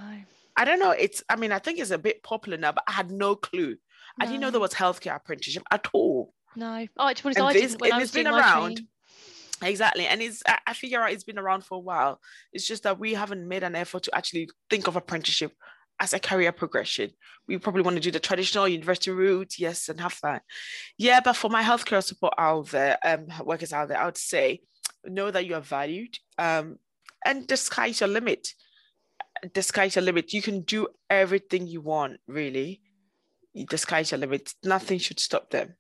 I 0.56 0.66
don't 0.66 0.80
know. 0.80 0.92
It's, 0.92 1.24
I 1.30 1.36
mean, 1.36 1.52
I 1.52 1.60
think 1.60 1.80
it's 1.80 1.92
a 1.92 1.98
bit 1.98 2.24
popular 2.24 2.58
now, 2.58 2.72
but 2.72 2.84
I 2.88 2.92
had 2.92 3.12
no 3.12 3.36
clue. 3.36 3.72
No. 3.72 3.78
I 4.22 4.26
didn't 4.26 4.42
know 4.42 4.52
there 4.52 4.60
was 4.60 4.74
healthcare 4.74 5.16
apprenticeship 5.16 5.64
at 5.72 5.88
all. 5.94 6.34
No. 6.56 6.88
Oh, 6.98 7.08
it's 7.08 7.24
one 7.24 7.36
I 7.38 7.54
didn't 7.54 7.82
when 7.82 7.92
I 7.92 7.98
was 7.98 8.12
been 8.12 8.28
around. 8.28 8.82
Exactly. 9.62 10.06
And 10.06 10.22
it's 10.22 10.44
I 10.68 10.74
figure 10.74 11.02
out 11.02 11.12
it's 11.12 11.24
been 11.24 11.40
around 11.40 11.64
for 11.64 11.76
a 11.76 11.80
while. 11.80 12.20
It's 12.52 12.68
just 12.68 12.84
that 12.84 13.00
we 13.00 13.14
haven't 13.14 13.48
made 13.48 13.64
an 13.64 13.76
effort 13.76 14.04
to 14.04 14.16
actually 14.16 14.50
think 14.70 14.88
of 14.88 14.96
apprenticeship 14.96 15.54
as 16.00 16.14
a 16.14 16.20
career 16.20 16.52
progression. 16.52 17.12
We 17.48 17.58
probably 17.58 17.82
want 17.82 17.96
to 17.96 18.02
do 18.02 18.12
the 18.12 18.20
traditional 18.20 18.68
university 18.68 19.12
route, 19.12 19.58
yes, 19.58 19.90
and 19.90 20.02
have 20.02 20.20
that. 20.22 20.44
Yeah, 20.98 21.22
but 21.22 21.36
for 21.36 21.50
my 21.50 21.64
healthcare 21.64 22.04
support 22.04 22.34
out 22.38 22.70
there, 22.70 22.98
um, 23.06 23.28
workers 23.44 23.74
out 23.74 23.88
there, 23.88 24.00
I 24.00 24.06
would 24.06 24.18
say 24.18 24.62
know 25.06 25.32
that 25.32 25.46
you 25.46 25.56
are 25.56 25.62
valued. 25.62 26.18
Um, 26.38 26.78
and 27.26 27.48
the 27.48 27.58
sky's 27.58 28.02
your 28.02 28.10
limit. 28.10 28.50
The 29.54 29.62
sky's 29.62 29.96
your 29.96 30.04
limit. 30.04 30.34
You 30.34 30.42
can 30.42 30.62
do 30.62 30.88
everything 31.10 31.68
you 31.68 31.82
want, 31.82 32.20
really 32.28 32.82
the 33.54 33.78
sky's 33.78 34.10
the 34.10 34.18
limit. 34.18 34.54
Nothing 34.64 35.00
should 35.00 35.20
stop 35.20 35.50
them. 35.50 35.76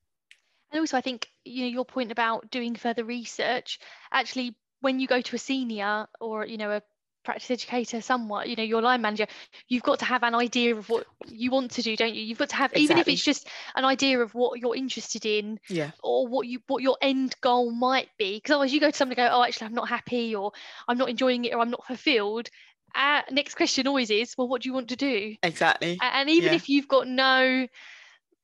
And 0.71 0.79
also, 0.79 0.97
I 0.97 1.01
think 1.01 1.27
you 1.45 1.65
know 1.65 1.69
your 1.69 1.85
point 1.85 2.11
about 2.11 2.49
doing 2.49 2.75
further 2.75 3.03
research. 3.03 3.79
Actually, 4.11 4.55
when 4.81 4.99
you 4.99 5.07
go 5.07 5.21
to 5.21 5.35
a 5.35 5.39
senior 5.39 6.07
or 6.19 6.45
you 6.45 6.57
know 6.57 6.71
a 6.71 6.81
practice 7.23 7.51
educator 7.51 8.01
somewhat 8.01 8.49
you 8.49 8.55
know 8.57 8.63
your 8.63 8.81
line 8.81 9.01
manager 9.01 9.25
you've 9.69 9.81
got 9.83 9.97
to 9.97 10.03
have 10.03 10.23
an 10.23 10.35
idea 10.35 10.75
of 10.75 10.89
what 10.89 11.05
you 11.25 11.49
want 11.51 11.71
to 11.71 11.81
do 11.81 11.95
don't 11.95 12.13
you 12.13 12.21
you've 12.21 12.37
got 12.37 12.49
to 12.49 12.55
have 12.57 12.71
exactly. 12.73 12.83
even 12.83 12.97
if 12.97 13.07
it's 13.07 13.23
just 13.23 13.47
an 13.75 13.85
idea 13.85 14.19
of 14.19 14.35
what 14.35 14.59
you're 14.59 14.75
interested 14.75 15.25
in 15.25 15.57
yeah 15.69 15.91
or 16.03 16.27
what 16.27 16.45
you 16.47 16.59
what 16.67 16.83
your 16.83 16.97
end 17.01 17.33
goal 17.39 17.71
might 17.71 18.09
be 18.17 18.35
because 18.35 18.51
otherwise 18.51 18.73
you 18.73 18.81
go 18.81 18.91
to 18.91 18.97
somebody 18.97 19.15
go 19.15 19.29
oh 19.31 19.41
actually 19.41 19.67
i'm 19.67 19.73
not 19.73 19.87
happy 19.87 20.35
or 20.35 20.51
i'm 20.89 20.97
not 20.97 21.07
enjoying 21.07 21.45
it 21.45 21.53
or 21.53 21.61
i'm 21.61 21.69
not 21.69 21.85
fulfilled 21.87 22.49
uh, 22.95 23.21
next 23.31 23.55
question 23.55 23.87
always 23.87 24.09
is, 24.09 24.35
well, 24.37 24.47
what 24.47 24.61
do 24.61 24.69
you 24.69 24.73
want 24.73 24.89
to 24.89 24.95
do? 24.95 25.35
Exactly. 25.43 25.97
And 26.01 26.29
even 26.29 26.49
yeah. 26.49 26.55
if 26.55 26.69
you've 26.69 26.87
got 26.87 27.07
no 27.07 27.67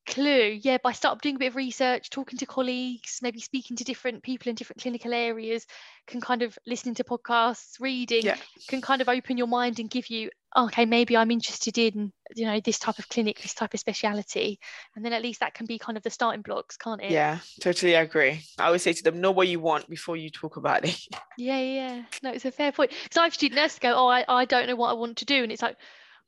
clue, 0.10 0.60
yeah, 0.62 0.78
by 0.84 0.92
start 0.92 1.22
doing 1.22 1.36
a 1.36 1.40
bit 1.40 1.48
of 1.48 1.56
research, 1.56 2.10
talking 2.10 2.38
to 2.40 2.46
colleagues, 2.46 3.20
maybe 3.22 3.40
speaking 3.40 3.78
to 3.78 3.84
different 3.84 4.24
people 4.24 4.50
in 4.50 4.56
different 4.56 4.82
clinical 4.82 5.14
areas, 5.14 5.66
can 6.08 6.20
kind 6.20 6.42
of 6.42 6.58
listening 6.68 6.96
to 6.96 7.04
podcasts, 7.04 7.80
reading, 7.80 8.24
yeah. 8.24 8.36
can 8.68 8.82
kind 8.82 9.02
of 9.02 9.10
open 9.10 9.38
your 9.38 9.48
mind 9.48 9.80
and 9.80 9.90
give 9.90 10.10
you 10.10 10.30
okay, 10.58 10.86
maybe 10.86 11.16
I'm 11.16 11.32
interested 11.32 11.78
in, 11.78 12.12
you 12.36 12.46
know, 12.46 12.60
this 12.60 12.80
type 12.80 12.98
of 12.98 13.08
clinic, 13.10 13.42
this 13.42 13.54
type 13.54 13.74
of 13.74 13.80
speciality. 13.80 14.60
And 14.96 15.06
then 15.06 15.14
at 15.14 15.22
least 15.22 15.42
that 15.42 15.54
can 15.54 15.66
be 15.66 15.78
kind 15.78 15.98
of 15.98 16.04
the 16.04 16.10
starting 16.10 16.42
blocks, 16.42 16.78
can't 16.78 17.02
it? 17.02 17.12
Yeah, 17.12 17.40
totally 17.62 17.94
agree. 17.94 18.42
I 18.58 18.66
always 18.66 18.82
say 18.82 18.94
to 18.94 19.04
them, 19.04 19.22
know 19.22 19.32
what 19.32 19.48
you 19.48 19.60
want 19.60 19.90
before 19.90 20.18
you 20.18 20.30
talk 20.30 20.58
about 20.58 20.86
it. 20.86 21.00
Yeah, 21.38 21.60
yeah. 21.60 22.04
No, 22.22 22.32
it's 22.32 22.44
a 22.44 22.52
fair 22.52 22.74
point. 22.74 22.92
Because 23.04 23.18
I've 23.18 23.34
student 23.34 23.62
nurses 23.62 23.80
go, 23.80 23.94
oh, 23.96 24.08
I, 24.08 24.26
I 24.28 24.44
don't 24.44 24.68
know 24.68 24.76
what 24.76 24.90
I 24.90 24.94
want 24.94 25.18
to 25.18 25.26
do. 25.26 25.42
And 25.42 25.54
it's 25.54 25.62
like, 25.62 25.78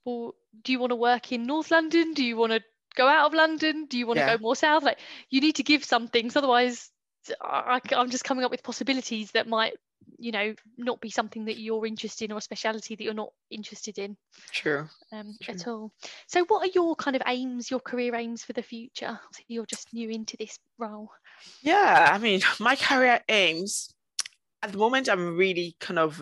well, 0.05 0.35
do 0.63 0.71
you 0.71 0.79
want 0.79 0.91
to 0.91 0.95
work 0.95 1.33
in 1.33 1.43
North 1.43 1.69
London? 1.69 2.13
Do 2.13 2.23
you 2.23 2.37
want 2.37 2.53
to 2.53 2.61
go 2.95 3.07
out 3.07 3.27
of 3.27 3.33
London? 3.33 3.85
Do 3.85 3.97
you 3.97 4.07
want 4.07 4.19
yeah. 4.19 4.31
to 4.31 4.37
go 4.37 4.41
more 4.41 4.55
south? 4.55 4.83
Like, 4.83 4.99
you 5.29 5.41
need 5.41 5.55
to 5.55 5.63
give 5.63 5.83
some 5.83 6.07
things. 6.07 6.35
Otherwise, 6.35 6.89
I, 7.41 7.79
I'm 7.95 8.09
just 8.09 8.23
coming 8.23 8.43
up 8.43 8.51
with 8.51 8.63
possibilities 8.63 9.31
that 9.31 9.47
might 9.47 9.73
you 10.17 10.31
know 10.31 10.53
not 10.77 10.99
be 11.01 11.09
something 11.09 11.45
that 11.45 11.59
you're 11.59 11.85
interested 11.85 12.25
in 12.25 12.31
or 12.31 12.37
a 12.37 12.41
speciality 12.41 12.95
that 12.95 13.03
you're 13.03 13.13
not 13.13 13.31
interested 13.49 13.97
in 13.97 14.17
true 14.51 14.87
um 15.11 15.35
true. 15.41 15.53
at 15.53 15.67
all 15.67 15.91
so 16.27 16.43
what 16.45 16.67
are 16.67 16.71
your 16.73 16.95
kind 16.95 17.15
of 17.15 17.21
aims 17.27 17.69
your 17.69 17.79
career 17.79 18.15
aims 18.15 18.43
for 18.43 18.53
the 18.53 18.63
future 18.63 19.19
so 19.31 19.43
you're 19.47 19.65
just 19.65 19.93
new 19.93 20.09
into 20.09 20.37
this 20.37 20.57
role 20.77 21.09
yeah 21.61 22.09
i 22.11 22.17
mean 22.17 22.41
my 22.59 22.75
career 22.75 23.19
aims 23.29 23.93
at 24.61 24.71
the 24.71 24.77
moment 24.77 25.09
i'm 25.09 25.35
really 25.37 25.75
kind 25.79 25.99
of 25.99 26.19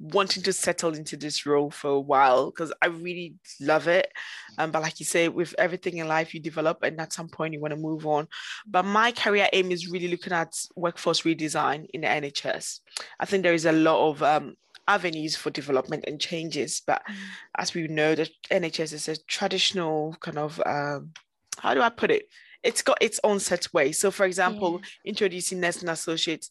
wanting 0.00 0.42
to 0.42 0.52
settle 0.52 0.94
into 0.94 1.16
this 1.16 1.44
role 1.44 1.70
for 1.70 1.90
a 1.90 2.00
while 2.00 2.46
because 2.46 2.72
I 2.82 2.86
really 2.86 3.34
love 3.60 3.86
it. 3.86 4.10
Um, 4.58 4.70
but 4.70 4.82
like 4.82 4.98
you 4.98 5.06
say, 5.06 5.28
with 5.28 5.54
everything 5.58 5.98
in 5.98 6.08
life, 6.08 6.34
you 6.34 6.40
develop, 6.40 6.82
and 6.82 7.00
at 7.00 7.12
some 7.12 7.28
point 7.28 7.52
you 7.52 7.60
want 7.60 7.72
to 7.72 7.80
move 7.80 8.06
on. 8.06 8.26
But 8.66 8.84
my 8.84 9.12
career 9.12 9.48
aim 9.52 9.70
is 9.70 9.88
really 9.88 10.08
looking 10.08 10.32
at 10.32 10.54
workforce 10.74 11.22
redesign 11.22 11.86
in 11.92 12.00
the 12.00 12.06
NHS. 12.06 12.80
I 13.20 13.26
think 13.26 13.42
there 13.42 13.54
is 13.54 13.66
a 13.66 13.72
lot 13.72 14.08
of 14.08 14.22
um, 14.22 14.54
avenues 14.88 15.36
for 15.36 15.50
development 15.50 16.04
and 16.06 16.20
changes. 16.20 16.82
But 16.86 17.02
mm. 17.08 17.14
as 17.58 17.74
we 17.74 17.86
know, 17.86 18.14
the 18.14 18.28
NHS 18.50 18.92
is 18.92 19.08
a 19.08 19.16
traditional 19.24 20.16
kind 20.20 20.38
of 20.38 20.60
um, 20.64 21.12
how 21.58 21.74
do 21.74 21.82
I 21.82 21.90
put 21.90 22.10
it? 22.10 22.28
It's 22.62 22.82
got 22.82 22.98
its 23.00 23.20
own 23.24 23.40
set 23.40 23.72
way. 23.72 23.92
So, 23.92 24.10
for 24.10 24.26
example, 24.26 24.80
yeah. 24.80 25.10
introducing 25.10 25.60
nursing 25.60 25.88
associates 25.88 26.50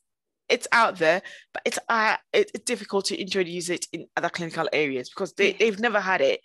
it's 0.50 0.68
out 0.72 0.98
there, 0.98 1.22
but 1.54 1.62
it's 1.66 1.80
uh, 1.88 2.18
it's 2.34 2.52
difficult 2.62 3.06
to 3.06 3.18
introduce 3.18 3.70
it 3.70 3.86
in 3.94 4.08
other 4.18 4.30
clinical 4.30 4.68
areas 4.74 5.10
because 5.10 5.34
they, 5.34 5.54
they've 5.54 5.80
never 5.80 6.00
had 6.00 6.22
it. 6.22 6.42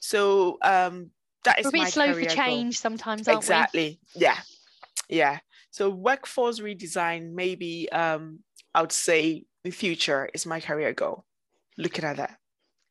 So 0.00 0.58
um, 0.62 1.10
that 1.44 1.58
is 1.58 1.64
We're 1.66 1.70
a 1.70 1.84
bit 1.84 1.92
slow 1.92 2.14
for 2.14 2.24
change 2.24 2.76
goal. 2.76 2.80
sometimes, 2.80 3.28
exactly. 3.28 4.00
Yeah. 4.14 4.38
yeah. 5.08 5.38
So 5.70 5.90
workforce 5.90 6.60
redesign, 6.60 7.32
maybe 7.32 7.90
um, 7.92 8.40
I 8.74 8.80
would 8.80 8.92
say 8.92 9.44
the 9.64 9.70
future 9.70 10.28
is 10.32 10.46
my 10.46 10.60
career 10.60 10.92
goal. 10.92 11.24
Looking 11.76 12.04
at 12.04 12.16
that. 12.16 12.38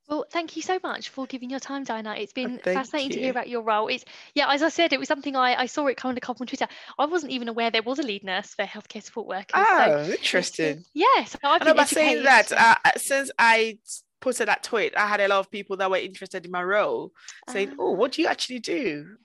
Well, 0.08 0.26
thank 0.32 0.56
you 0.56 0.62
so 0.62 0.80
much 0.84 1.10
for 1.10 1.26
giving 1.26 1.50
your 1.50 1.60
time, 1.60 1.84
Diana. 1.84 2.16
It's 2.18 2.32
been 2.32 2.60
thank 2.60 2.78
fascinating 2.78 3.12
to 3.12 3.20
hear 3.20 3.32
about 3.32 3.50
your 3.50 3.62
role. 3.62 3.88
It's 3.90 4.06
yeah, 4.36 4.50
as 4.50 4.64
I 4.64 4.70
said, 4.70 4.94
it 4.94 5.00
was 5.00 5.08
something 5.10 5.36
I, 5.36 5.56
I 5.56 5.66
saw 5.66 5.88
it 5.88 5.98
coming 5.98 6.18
up 6.26 6.40
on 6.40 6.48
Twitter. 6.48 6.68
I 6.98 7.06
wasn't 7.06 7.34
even 7.34 7.50
aware 7.50 7.70
there 7.72 7.82
was 7.84 8.00
a 8.00 8.04
lead 8.04 8.24
nurse 8.24 8.54
for 8.54 8.64
healthcare 8.64 9.04
support 9.04 9.28
workers. 9.28 9.50
so 9.54 9.64
Oh, 9.68 10.04
been- 10.04 10.12
interesting. 10.12 10.86
yeah, 10.94 11.26
so 11.26 11.38
I've 11.44 11.62
I 11.62 11.66
know, 11.66 11.74
been 11.74 11.88
saying 11.88 12.24
that, 12.24 12.52
uh, 12.54 12.76
since 12.98 13.32
I 13.38 13.80
posted 14.22 14.48
that 14.48 14.64
tweet, 14.64 14.96
I 14.96 15.08
had 15.08 15.20
a 15.20 15.28
lot 15.28 15.40
of 15.40 15.52
people 15.52 15.76
that 15.78 15.92
were 15.92 15.98
interested 15.98 16.46
in 16.46 16.52
my 16.52 16.64
role 16.64 17.12
saying, 17.50 17.72
Ah. 17.74 17.76
"Oh, 17.80 17.92
what 17.92 18.14
do 18.14 18.22
you 18.22 18.28
actually 18.30 18.60
do?" 18.60 19.18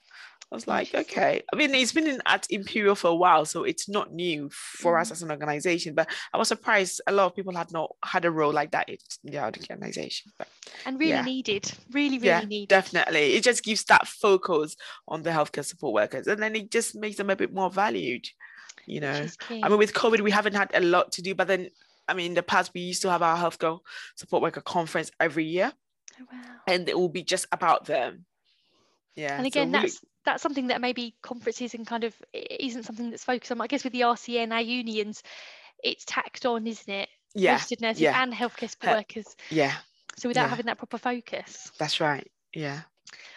I 0.53 0.55
was 0.55 0.67
like, 0.67 0.95
"Okay." 0.95 1.43
I 1.51 1.57
mean, 1.57 1.75
it's 1.75 1.93
been 1.93 2.07
in, 2.07 2.21
at 2.27 2.47
Imperial 2.51 2.95
for 2.95 3.09
a 3.09 3.15
while, 3.15 3.47
so 3.47 3.65
it's 3.65 3.89
not 3.89 4.13
new 4.13 4.51
for 4.53 4.99
us 4.99 5.09
Mm. 5.09 5.13
as 5.13 5.23
an 5.23 5.31
organization. 5.31 5.95
But 5.95 6.11
I 6.33 6.37
was 6.37 6.49
surprised 6.49 7.01
a 7.07 7.13
lot 7.13 7.25
of 7.27 7.35
people 7.35 7.55
had 7.57 7.73
not 7.73 7.97
had 8.05 8.27
a 8.27 8.31
role 8.31 8.53
like 8.53 8.73
that 8.73 8.91
in 8.91 8.99
the 9.25 9.43
organization. 9.43 10.31
But 10.39 10.49
and 10.85 11.01
really 11.01 11.13
yeah. 11.13 11.23
needed, 11.23 11.73
really, 11.91 12.19
really 12.19 12.27
yeah, 12.27 12.41
needed. 12.45 12.69
definitely, 12.69 13.33
it 13.35 13.43
just 13.45 13.65
gives 13.65 13.85
that 13.85 14.07
focus 14.07 14.77
on 15.09 15.23
the 15.23 15.31
healthcare 15.31 15.65
support 15.65 15.95
workers, 15.95 16.27
and 16.27 16.43
then 16.43 16.55
it 16.55 16.71
just 16.71 16.95
makes 16.95 17.17
them 17.17 17.31
a 17.31 17.37
bit 17.37 17.53
more 17.55 17.71
valued. 17.71 18.29
You 18.87 19.01
know. 19.01 19.27
I 19.49 19.69
mean, 19.71 19.79
with 19.79 19.95
COVID, 19.95 20.21
we 20.21 20.31
haven't 20.33 20.55
had 20.55 20.71
a 20.75 20.81
lot 20.81 21.13
to 21.13 21.23
do, 21.23 21.35
but 21.35 21.47
then, 21.49 21.71
I 22.09 22.15
mean, 22.15 22.27
in 22.27 22.35
the 22.35 22.43
past, 22.43 22.73
we 22.75 22.81
used 22.83 23.01
to 23.03 23.11
have 23.11 23.23
our 23.23 23.39
healthcare 23.39 23.79
support 24.17 24.43
worker 24.43 24.61
conference 24.61 25.11
every 25.19 25.45
year, 25.47 25.73
Oh, 26.21 26.25
wow. 26.31 26.41
and 26.67 26.89
it 26.89 26.99
will 26.99 27.09
be 27.09 27.23
just 27.23 27.47
about 27.53 27.87
them. 27.87 28.27
Yeah. 29.15 29.35
And 29.37 29.45
so 29.45 29.47
again, 29.49 29.69
we- 29.73 29.79
that's 29.81 30.01
that's 30.25 30.43
something 30.43 30.69
that 30.69 30.81
maybe 30.81 31.15
conferences 31.23 31.75
and 31.75 31.87
kind 31.87 32.05
of 32.05 32.15
isn't 32.33 32.85
something 32.85 33.11
that's 33.11 33.25
focused 33.25 33.53
on. 33.53 33.61
I 33.61 33.67
guess 33.67 33.85
with 33.85 33.93
the 33.93 34.03
RCN, 34.03 34.53
our 34.53 34.61
unions, 34.61 35.23
it's 35.83 36.05
tacked 36.05 36.47
on, 36.47 36.67
isn't 36.67 36.93
it? 36.93 37.09
yeah, 37.35 37.53
Registered 37.53 37.81
nurses 37.81 38.03
yeah. 38.03 38.23
and 38.23 38.33
healthcare 38.33 38.69
support 38.71 39.05
He- 39.13 39.21
workers. 39.21 39.37
yeah, 39.51 39.75
So 40.17 40.29
without 40.29 40.43
yeah. 40.45 40.49
having 40.49 40.67
that 40.67 40.79
proper 40.79 40.99
focus. 40.99 41.71
that's 41.79 42.01
right. 42.01 42.31
Yeah. 42.55 42.83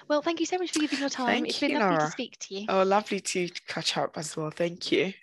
Well, 0.07 0.21
thank 0.21 0.39
you 0.39 0.45
so 0.45 0.57
much 0.57 0.71
for 0.71 0.79
giving 0.79 0.99
your 0.99 1.09
time. 1.09 1.27
Thank 1.27 1.49
it's 1.49 1.59
been 1.59 1.71
you, 1.71 1.79
lovely 1.79 1.97
to 1.97 2.11
speak 2.11 2.37
to 2.39 2.55
you. 2.59 2.65
Oh, 2.69 2.83
lovely 2.83 3.19
to 3.19 3.49
catch 3.67 3.97
up 3.97 4.17
as 4.17 4.35
well. 4.37 4.51
Thank 4.51 4.91
you. 4.91 5.13